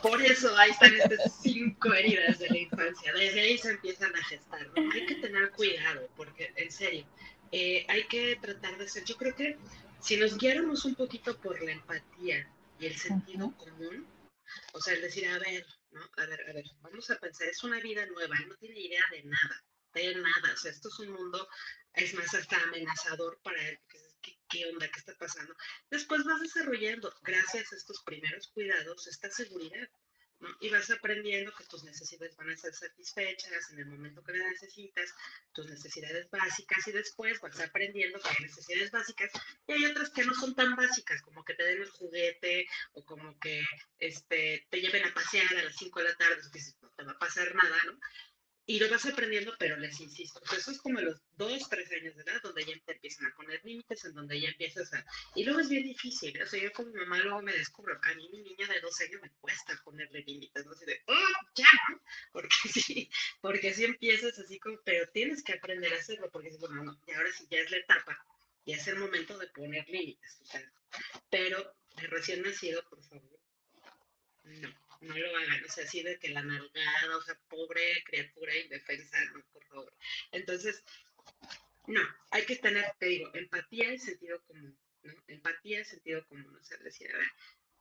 [0.01, 3.13] Por eso ahí están estas cinco heridas de la infancia.
[3.13, 4.67] Desde ahí se empiezan a gestar.
[4.75, 7.05] Hay que tener cuidado, porque en serio,
[7.51, 9.03] eh, hay que tratar de ser.
[9.05, 9.57] Yo creo que
[9.99, 12.47] si nos guiáramos un poquito por la empatía
[12.79, 14.05] y el sentido común,
[14.73, 15.65] o sea, el decir, a ver,
[16.17, 19.23] A ver, a ver, vamos a pensar, es una vida nueva, no tiene idea de
[19.23, 21.47] nada, de nada, o sea, esto es un mundo,
[21.93, 23.79] es más hasta amenazador para él,
[24.21, 25.55] ¿qué, qué onda, qué está pasando?
[25.89, 29.89] Después vas desarrollando, gracias a estos primeros cuidados, esta seguridad,
[30.59, 34.51] y vas aprendiendo que tus necesidades van a ser satisfechas en el momento que las
[34.51, 35.13] necesitas,
[35.51, 39.31] tus necesidades básicas, y después vas aprendiendo que hay necesidades básicas
[39.67, 43.03] y hay otras que no son tan básicas, como que te den el juguete o
[43.05, 43.63] como que
[43.99, 47.11] este, te lleven a pasear a las 5 de la tarde, que no te va
[47.13, 47.99] a pasar nada, ¿no?
[48.69, 52.23] Y lo vas aprendiendo, pero les insisto, eso es como los dos, tres años de
[52.23, 55.05] edad, donde ya empiezan a poner límites, en donde ya empiezas a...
[55.35, 56.43] Y luego es bien difícil, ¿eh?
[56.43, 59.21] o sea, yo como mamá luego me descubro, a mí mi niña de dos años
[59.21, 61.69] me cuesta ponerle límites, no sé, de, ¡oh, ya!
[62.33, 63.09] Porque sí,
[63.39, 67.11] porque sí empiezas así como, pero tienes que aprender a hacerlo, porque bueno, no, y
[67.13, 68.21] ahora sí ya es la etapa,
[68.65, 70.45] ya es el momento de poner límites, o
[71.29, 73.39] pero de recién nacido, por favor,
[74.43, 78.55] no no lo hagan, o sea, así de que la nalgada, o sea, pobre criatura
[78.57, 79.93] indefensa, no, por favor.
[80.31, 80.83] Entonces,
[81.87, 85.13] no, hay que tener, te digo, empatía y sentido común, ¿no?
[85.27, 87.27] Empatía y sentido común, o sea, decir, a ver,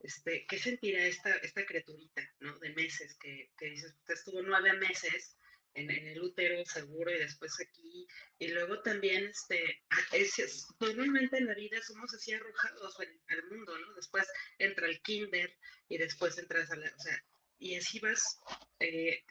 [0.00, 2.58] este, ¿qué sentirá esta, esta criaturita, ¿no?
[2.58, 5.36] De meses, que, que dices, pues, estuvo nueve meses
[5.76, 8.06] en, el útero seguro y después aquí.
[8.38, 12.98] Y luego también, este, es, normalmente en la vida somos así arrojados
[13.28, 13.94] al mundo, ¿no?
[13.94, 14.26] Después
[14.58, 15.54] entra el kinder
[15.88, 17.22] y después entras a la, o sea,
[17.58, 18.38] y así vas,
[18.80, 19.24] eh,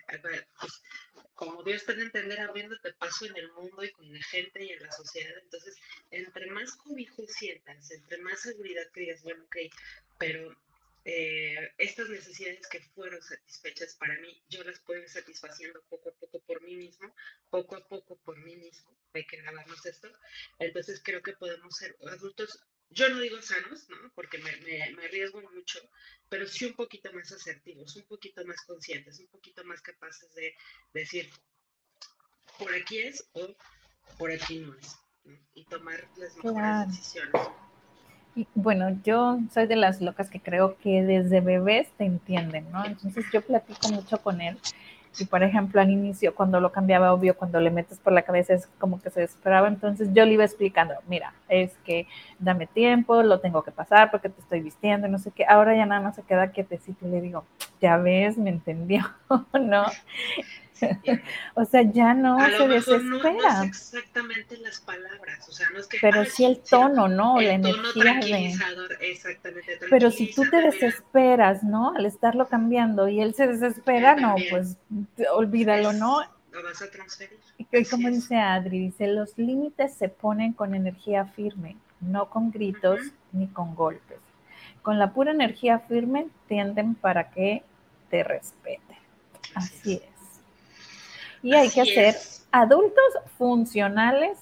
[0.60, 0.82] pues,
[1.36, 4.72] como Dios te de entender, abriéndote paso en el mundo y con la gente y
[4.72, 5.38] en la sociedad.
[5.44, 5.76] Entonces,
[6.12, 9.58] entre más cobijo sientas, entre más seguridad digas, bueno, ok,
[10.18, 10.56] pero
[11.06, 16.14] eh, estas necesidades que fueron satisfechas para mí, yo las puedo ir satisfaciendo poco a
[16.14, 17.14] poco por mí mismo,
[17.50, 20.12] poco a poco por mí mismo, hay que grabarnos esto.
[20.60, 24.12] Entonces creo que podemos ser adultos yo no digo sanos, ¿no?
[24.14, 25.80] Porque me, me, arriesgo mucho,
[26.30, 30.56] pero sí un poquito más asertivos, un poquito más conscientes, un poquito más capaces de
[30.94, 31.30] decir,
[32.58, 33.56] por aquí es o
[34.18, 34.98] por aquí no es,
[35.56, 37.65] y tomar las mejores decisiones.
[38.36, 42.84] Y, bueno, yo soy de las locas que creo que desde bebés te entienden, ¿no?
[42.86, 44.58] Entonces yo platico mucho con él
[45.20, 48.54] y por ejemplo, al inicio, cuando lo cambiaba, obvio, cuando le metes por la cabeza
[48.54, 49.68] es como que se desesperaba.
[49.68, 52.08] Entonces yo le iba explicando, mira, es que
[52.40, 55.46] dame tiempo, lo tengo que pasar porque te estoy vistiendo, no sé qué.
[55.46, 57.46] Ahora ya nada más se queda quietecito y le digo,
[57.82, 59.06] ya ves, me entendió,
[59.54, 59.86] ¿no?
[61.56, 63.60] o sea, ya no se desespera.
[63.60, 65.98] No, exactamente las palabras, o sea, no es que...
[66.02, 67.40] Pero sí el tono, ¿no?
[67.40, 68.56] la energía de...
[69.02, 69.80] Exactamente.
[69.90, 71.94] Pero si tú te desesperas, ¿no?
[71.96, 74.78] Al estarlo cambiando y él se desespera, no, pues
[75.34, 76.22] olvídalo, ¿no?
[76.52, 77.40] Lo vas a transferir.
[77.58, 83.00] Y como dice Adri, dice, los límites se ponen con energía firme, no con gritos
[83.32, 84.20] ni con golpes.
[84.82, 87.64] Con la pura energía firme tienden para que
[88.10, 88.98] te respete.
[89.56, 90.15] Así es.
[91.46, 92.16] Y hay que ser
[92.52, 94.40] adultos funcionales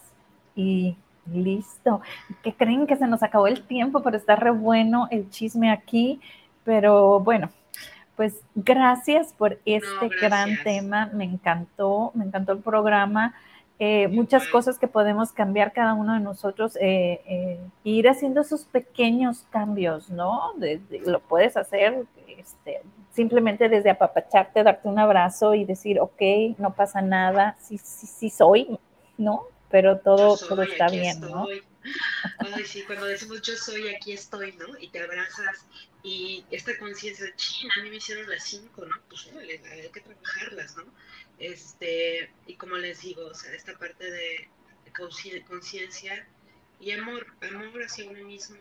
[0.56, 0.96] y
[1.30, 2.02] listo.
[2.42, 6.22] Que creen que se nos acabó el tiempo, pero está re bueno el chisme aquí.
[6.64, 7.50] Pero bueno,
[8.16, 11.10] pues gracias por este gran tema.
[11.14, 13.36] Me encantó, me encantó el programa.
[13.80, 18.64] Eh, muchas cosas que podemos cambiar cada uno de nosotros, eh, eh, ir haciendo esos
[18.64, 20.54] pequeños cambios, ¿no?
[21.06, 22.06] lo puedes hacer
[22.38, 22.82] este,
[23.14, 26.22] simplemente desde apapacharte, darte un abrazo y decir, ok,
[26.58, 28.80] no pasa nada, sí, sí, sí soy,
[29.18, 29.48] ¿no?
[29.70, 31.48] Pero todo, todo está bien, ¿no?
[32.40, 34.78] Ay, sí, cuando decimos yo soy, aquí estoy, ¿no?
[34.80, 35.66] Y te abrazas
[36.02, 38.96] y esta conciencia de, a mí me hicieron las cinco, ¿no?
[39.10, 40.84] Pues hay que trabajarlas, ¿no?
[41.40, 44.50] Este, y como les digo, o sea, esta parte de
[45.46, 46.28] conciencia
[46.80, 48.58] y amor, amor hacia uno mismo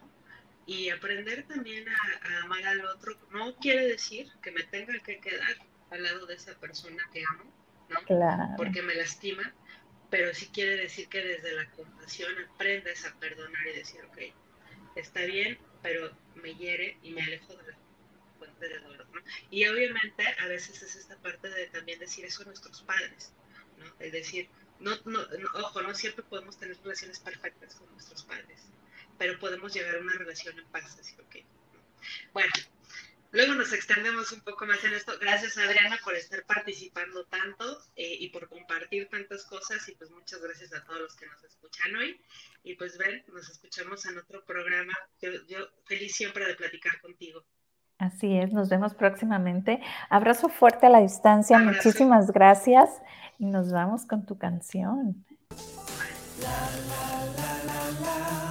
[0.67, 5.57] y aprender también a, amar al otro no quiere decir que me tenga que quedar
[5.91, 7.53] al lado de esa persona que amo,
[7.89, 8.57] ¿no?
[8.57, 9.53] Porque me lastima,
[10.11, 14.19] pero sí quiere decir que desde la compasión aprendes a perdonar y decir, ok,
[14.97, 17.79] está bien, pero me hiere y me alejo de la
[18.39, 19.21] fuente de dolor, ¿no?
[19.51, 23.35] Y obviamente a veces es esta parte de también decir eso a nuestros padres,
[23.79, 23.87] ¿no?
[23.99, 24.49] Es decir,
[24.81, 25.21] no, no,
[25.55, 28.73] ojo, no siempre podemos tener relaciones perfectas con nuestros padres,
[29.19, 31.45] pero podemos llegar a una relación en paz, así que,
[32.33, 32.53] bueno,
[33.31, 35.13] luego nos extendemos un poco más en esto.
[35.21, 40.43] Gracias Adriana por estar participando tanto eh, y por compartir tantas cosas y pues muchas
[40.43, 42.21] gracias a todos los que nos escuchan hoy.
[42.65, 44.97] Y pues ven, nos escuchamos en otro programa.
[45.21, 47.45] Yo, yo feliz siempre de platicar contigo.
[48.03, 49.81] Así es, nos vemos próximamente.
[50.11, 52.91] Abrazo fuerte a la distancia, muchísimas gracias
[53.39, 55.25] y nos vamos con tu canción.
[56.41, 58.42] La,